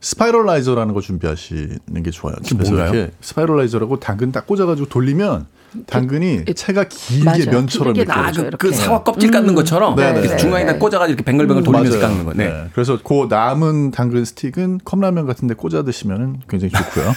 spiralizer라는 0.00 0.94
거 0.94 1.00
준비하시는 1.00 2.02
게 2.02 2.10
좋아요. 2.10 2.36
집에서 2.42 2.70
뭔가요? 2.72 2.94
이렇게 2.94 3.12
spiralizer라고 3.20 4.00
당근 4.00 4.32
딱 4.32 4.46
꽂아가지고 4.46 4.88
돌리면 4.88 5.46
당근이 5.86 6.46
채가 6.54 6.84
길게 6.84 7.24
맞아요. 7.24 7.44
면처럼 7.50 7.92
길게. 7.94 8.12
그, 8.12 8.40
이렇게. 8.40 8.56
그 8.56 8.72
사과 8.72 9.04
껍질 9.04 9.30
깎는 9.30 9.54
것처럼 9.54 9.94
네, 9.94 10.12
네, 10.12 10.22
네. 10.22 10.36
중간에다 10.36 10.78
꽂아가지고 10.78 11.06
이렇게 11.06 11.24
뱅글뱅글 11.24 11.62
돌리면서 11.62 11.98
맞아요. 11.98 12.08
깎는 12.08 12.24
거. 12.24 12.32
네. 12.34 12.68
그래서 12.72 12.98
그 13.02 13.26
남은 13.28 13.90
당근 13.92 14.24
스틱은 14.24 14.80
컵라면 14.84 15.26
같은데 15.26 15.54
꽂아 15.54 15.82
드시면 15.82 16.42
굉장히 16.48 16.72
좋고요. 16.72 17.04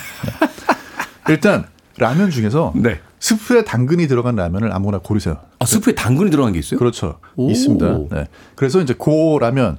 네. 1.27 1.33
일단 1.33 1.65
라면 1.97 2.29
중에서 2.31 2.73
네. 2.75 2.99
스프에 3.19 3.63
당근이 3.63 4.07
들어간 4.07 4.35
라면을 4.35 4.73
아무거나 4.73 4.99
고르세요. 4.99 5.37
아, 5.59 5.65
스프에 5.65 5.95
당근이 5.95 6.29
들어간 6.29 6.51
게 6.51 6.59
있어요? 6.59 6.77
그렇죠. 6.77 7.19
오. 7.37 7.49
있습니다. 7.49 7.99
네. 8.11 8.27
그래서 8.55 8.81
이제 8.81 8.93
그 8.93 9.37
라면 9.39 9.77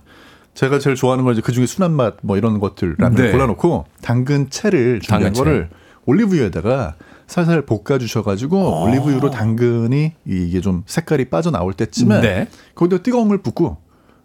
제가 0.55 0.79
제일 0.79 0.97
좋아하는 0.97 1.25
건 1.25 1.33
이제 1.35 1.43
그 1.43 1.53
중에 1.53 1.67
순한 1.67 1.93
맛 1.93 2.15
뭐 2.23 2.37
이런 2.37 2.61
것들 2.61 2.97
라면 2.99 3.17
네. 3.21 3.31
골라놓고 3.33 3.87
당근 4.03 4.51
채를 4.51 5.01
당근채. 5.01 5.39
거를 5.39 5.69
올리브유에다가 6.07 6.95
살살 7.27 7.63
볶아 7.63 7.99
주셔가지고 7.99 8.83
올리브유로 8.85 9.31
당근이 9.31 10.13
이게 10.27 10.61
좀 10.61 10.83
색깔이 10.87 11.27
빠져 11.31 11.51
나올 11.51 11.73
때쯤에 11.73 12.21
네. 12.21 12.49
거기다 12.75 13.03
뜨거운 13.03 13.29
물 13.29 13.43
붓고 13.43 13.79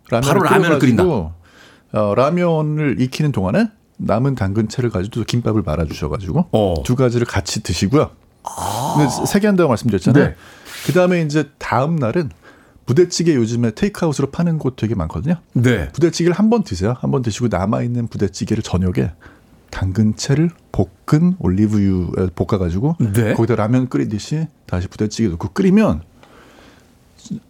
라면을 0.10 0.28
바로 0.28 0.44
라면을 0.44 0.80
끓인다. 0.80 1.04
어, 1.06 2.14
라면을 2.16 2.98
익히는 3.00 3.32
동안에 3.32 3.70
남은 3.98 4.36
당근채를 4.36 4.90
가지고 4.92 5.22
또 5.22 5.24
김밥을 5.26 5.64
말아 5.64 5.86
주셔가지고 5.86 6.48
어. 6.52 6.84
두 6.86 6.96
가지를 6.96 7.26
같이 7.26 7.64
드시고요. 7.64 8.12
근데 8.96 9.10
세개 9.28 9.48
한다고 9.48 9.70
말씀드렸잖아요. 9.70 10.24
네. 10.26 10.36
그 10.86 10.94
다음에 10.94 11.22
이제 11.22 11.50
다음 11.58 11.96
날은 11.98 12.30
부대찌개 12.94 13.36
요즘에 13.36 13.70
테이크아웃으로 13.76 14.32
파는 14.32 14.58
곳 14.58 14.76
되게 14.76 14.96
많거든요. 14.96 15.36
네. 15.54 15.90
부대찌개를 15.90 16.34
한 16.34 16.50
번 16.50 16.64
드세요. 16.64 16.96
한 16.98 17.12
번 17.12 17.22
드시고 17.22 17.48
남아 17.50 17.84
있는 17.84 18.08
부대찌개를 18.08 18.64
저녁에 18.64 19.12
당근채를 19.70 20.50
볶은 20.72 21.36
올리브유에 21.38 22.30
볶아가지고 22.34 22.96
네. 23.14 23.36
거기다 23.36 23.56
라면 23.58 23.90
끓이듯이 23.90 24.48
다시 24.66 24.88
부대찌개 24.88 25.28
넣고 25.30 25.50
끓이면 25.50 26.02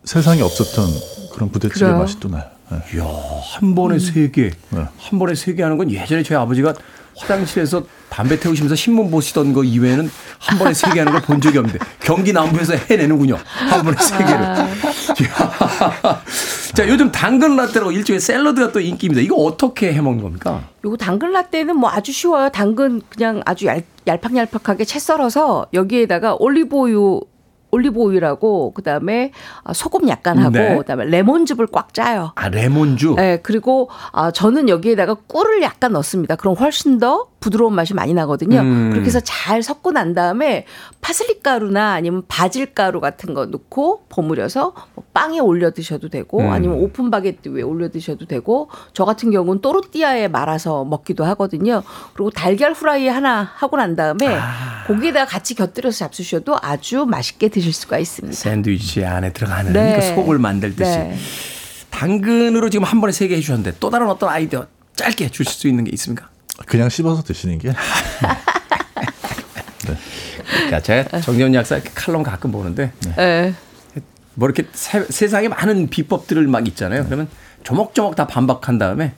세상에 0.04 0.42
없었던 0.42 0.86
그런 1.32 1.50
부대찌개 1.52 1.86
그래요. 1.86 2.00
맛이 2.00 2.20
또 2.20 2.28
나요. 2.28 2.44
네. 2.70 2.78
이야, 2.98 3.06
한 3.54 3.76
번에 3.76 3.98
세 3.98 4.30
개. 4.32 4.50
네. 4.72 4.86
한 4.98 5.20
번에 5.20 5.36
세 5.36 5.54
개 5.56 5.64
하는 5.64 5.78
건 5.78 5.90
예전에 5.90 6.22
저희 6.24 6.38
아버지가 6.38 6.74
화장실에서 7.20 7.84
담배 8.10 8.40
태우시면서 8.40 8.76
신문 8.76 9.12
보시던 9.12 9.54
거 9.54 9.64
이외에는 9.64 10.10
한 10.40 10.58
번에 10.58 10.74
세 10.74 10.90
개 10.92 11.00
하는 11.00 11.12
걸 11.14 11.22
본 11.22 11.42
적이 11.42 11.60
없는데 11.60 11.80
경기 12.00 12.34
남부에서 12.34 12.74
해내는군요. 12.76 13.38
한 13.46 13.84
번에 13.84 13.98
세 14.02 14.18
개를. 14.18 14.34
아. 14.42 14.68
자, 16.74 16.88
요즘 16.88 17.12
당근 17.12 17.56
라떼라고 17.56 17.92
일종의 17.92 18.20
샐러드가 18.20 18.72
또 18.72 18.80
인기입니다. 18.80 19.22
이거 19.22 19.36
어떻게 19.36 19.94
해 19.94 20.02
먹는 20.02 20.24
겁니까? 20.24 20.64
요거 20.86 20.98
당근 20.98 21.32
라떼는 21.32 21.76
뭐 21.76 21.90
아주 21.90 22.12
쉬워요. 22.12 22.50
당근 22.50 23.02
그냥 23.10 23.42
아주 23.46 23.66
얄, 23.66 23.84
얄팍얄팍하게 24.08 24.86
채 24.86 25.00
썰어서 25.00 25.68
여기에다가 25.74 26.36
올리브오일 26.40 27.20
올리브 27.72 28.00
오일하고 28.00 28.74
그다음에 28.74 29.32
아, 29.64 29.74
소금 29.74 30.08
약간 30.10 30.38
하고 30.38 30.52
네. 30.52 30.76
그다음에 30.78 31.06
레몬즙을 31.06 31.68
꽉 31.72 31.94
짜요. 31.94 32.32
아, 32.36 32.50
레몬주. 32.50 33.16
네, 33.18 33.40
그리고 33.42 33.90
아, 34.12 34.32
저는 34.32 34.70
여기에다가 34.70 35.16
꿀을 35.28 35.62
약간 35.62 35.92
넣습니다. 35.94 36.36
그럼 36.36 36.56
훨씬 36.56 36.98
더 37.00 37.28
부드러운 37.40 37.74
맛이 37.74 37.94
많이 37.94 38.14
나거든요. 38.14 38.60
음. 38.60 38.90
그렇게 38.92 39.08
해서 39.08 39.20
잘 39.22 39.64
섞고 39.64 39.92
난 39.92 40.14
다음에 40.14 40.66
파슬리 41.10 41.40
가루나 41.42 41.94
아니면 41.94 42.22
바질 42.28 42.76
가루 42.76 43.00
같은 43.02 43.34
거 43.34 43.48
넣고 43.48 44.04
버무려서 44.10 44.76
뭐 44.94 45.04
빵에 45.12 45.40
올려 45.40 45.72
드셔도 45.72 46.08
되고 46.08 46.40
음. 46.40 46.52
아니면 46.52 46.78
오픈 46.78 47.10
바게트 47.10 47.50
위에 47.50 47.64
올려 47.64 47.90
드셔도 47.90 48.28
되고 48.28 48.70
저 48.94 49.06
같은 49.06 49.32
경우는 49.32 49.60
또르띠아에 49.62 50.28
말아서 50.28 50.86
먹기도 50.86 51.26
하거든요. 51.26 51.82
그리고 52.14 52.30
달걀 52.30 52.74
후라이 52.74 53.08
하나 53.08 53.42
하고 53.56 53.78
난 53.78 53.96
다음에 53.96 54.28
아. 54.28 54.84
고기에다가 54.86 55.26
같이 55.26 55.56
곁들여서 55.56 55.98
잡수셔도 55.98 56.56
아주 56.62 57.06
맛있게 57.06 57.48
드실 57.50 57.74
수가 57.74 57.98
있습니다. 57.98 58.38
샌드위치 58.38 59.04
안에 59.04 59.34
들어가는 59.34 59.74
네. 59.74 59.96
그 59.96 60.02
속을 60.16 60.38
만들듯이. 60.38 60.92
네. 60.92 61.18
당근으로 61.90 62.70
지금 62.70 62.86
한 62.86 63.02
번에 63.02 63.12
세 63.12 63.28
개 63.28 63.36
해주셨는데 63.36 63.78
또 63.80 63.90
다른 63.90 64.08
어떤 64.08 64.30
아이디어 64.30 64.68
짧게 64.96 65.30
주실 65.30 65.54
수 65.54 65.68
있는 65.68 65.86
게 65.86 65.92
있습니까? 65.94 66.30
그냥 66.68 66.90
씹어서 66.90 67.24
드시는 67.24 67.58
게 67.58 67.74
그러니까 70.66 70.82
제가 70.82 71.22
정재훈 71.22 71.54
약사 71.54 71.80
칼럼 71.96 72.24
가끔 72.24 72.52
보는데 72.52 72.92
네. 73.16 73.54
뭐 74.36 74.48
이렇게 74.48 74.68
세, 74.74 75.04
세상에 75.10 75.48
많은 75.48 75.90
비법들을 75.90 76.48
막 76.48 76.68
있잖아요. 76.68 77.06
그러면 77.06 77.28
조목조목 77.64 78.16
다 78.16 78.26
반박한 78.28 78.78
다음에 78.78 79.14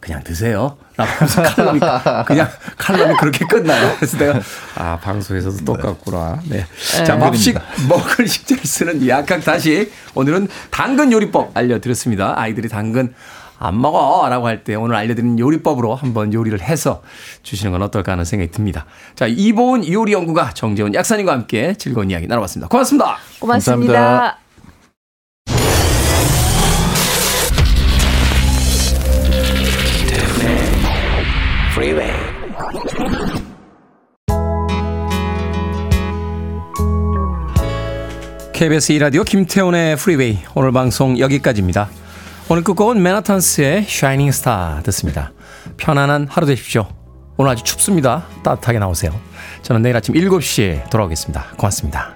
그냥 0.00 0.22
드세요. 0.22 0.76
라고 0.96 1.10
하면서 1.10 1.42
칼럼이 1.42 1.80
그냥 2.26 2.48
칼럼이 2.76 3.16
그렇게 3.16 3.44
끝나요. 3.46 3.94
그래서 3.96 4.18
내가 4.18 4.40
아 4.76 4.98
방송에서도 4.98 5.64
똑같구나. 5.64 6.40
네. 6.48 6.66
자 7.04 7.18
밥식 7.18 7.58
먹을 7.88 8.28
식재를 8.28 8.64
쓰는 8.64 9.08
약학 9.08 9.42
다시 9.44 9.90
오늘은 10.14 10.48
당근 10.70 11.12
요리법 11.12 11.56
알려드렸습니다. 11.56 12.38
아이들이 12.38 12.68
당근 12.68 13.14
안 13.58 13.80
먹어 13.80 14.28
라고 14.28 14.46
할 14.46 14.64
때 14.64 14.74
오늘 14.74 14.96
알려드린 14.96 15.38
요리법으로 15.38 15.94
한번 15.94 16.32
요리를 16.32 16.60
해서 16.60 17.02
주시는 17.42 17.72
건 17.72 17.82
어떨까 17.82 18.12
하는 18.12 18.24
생각이 18.24 18.50
듭니다. 18.50 18.86
자 19.14 19.26
이보은 19.26 19.90
요리 19.92 20.12
연구가 20.12 20.54
정재훈 20.54 20.94
약사님과 20.94 21.32
함께 21.32 21.74
즐거운 21.74 22.10
이야기 22.10 22.26
나눠봤습니다. 22.26 22.68
고맙습니다. 22.68 23.16
고맙습니다. 23.38 23.92
감사합니다. 23.92 24.38
KBS 38.52 38.94
2라디오 38.94 39.24
김태훈의 39.24 39.96
프리웨이 39.96 40.38
오늘 40.54 40.72
방송 40.72 41.18
여기까지입니다. 41.18 41.90
오늘 42.48 42.62
끝곡은 42.62 43.02
맨하탄스의 43.02 43.86
샤이닝 43.88 44.30
스타 44.30 44.80
듣습니다. 44.84 45.32
편안한 45.78 46.28
하루 46.30 46.46
되십시오. 46.46 46.86
오늘 47.36 47.50
아주 47.50 47.64
춥습니다. 47.64 48.24
따뜻하게 48.44 48.78
나오세요. 48.78 49.10
저는 49.62 49.82
내일 49.82 49.96
아침 49.96 50.14
7시에 50.14 50.88
돌아오겠습니다. 50.88 51.54
고맙습니다. 51.56 52.15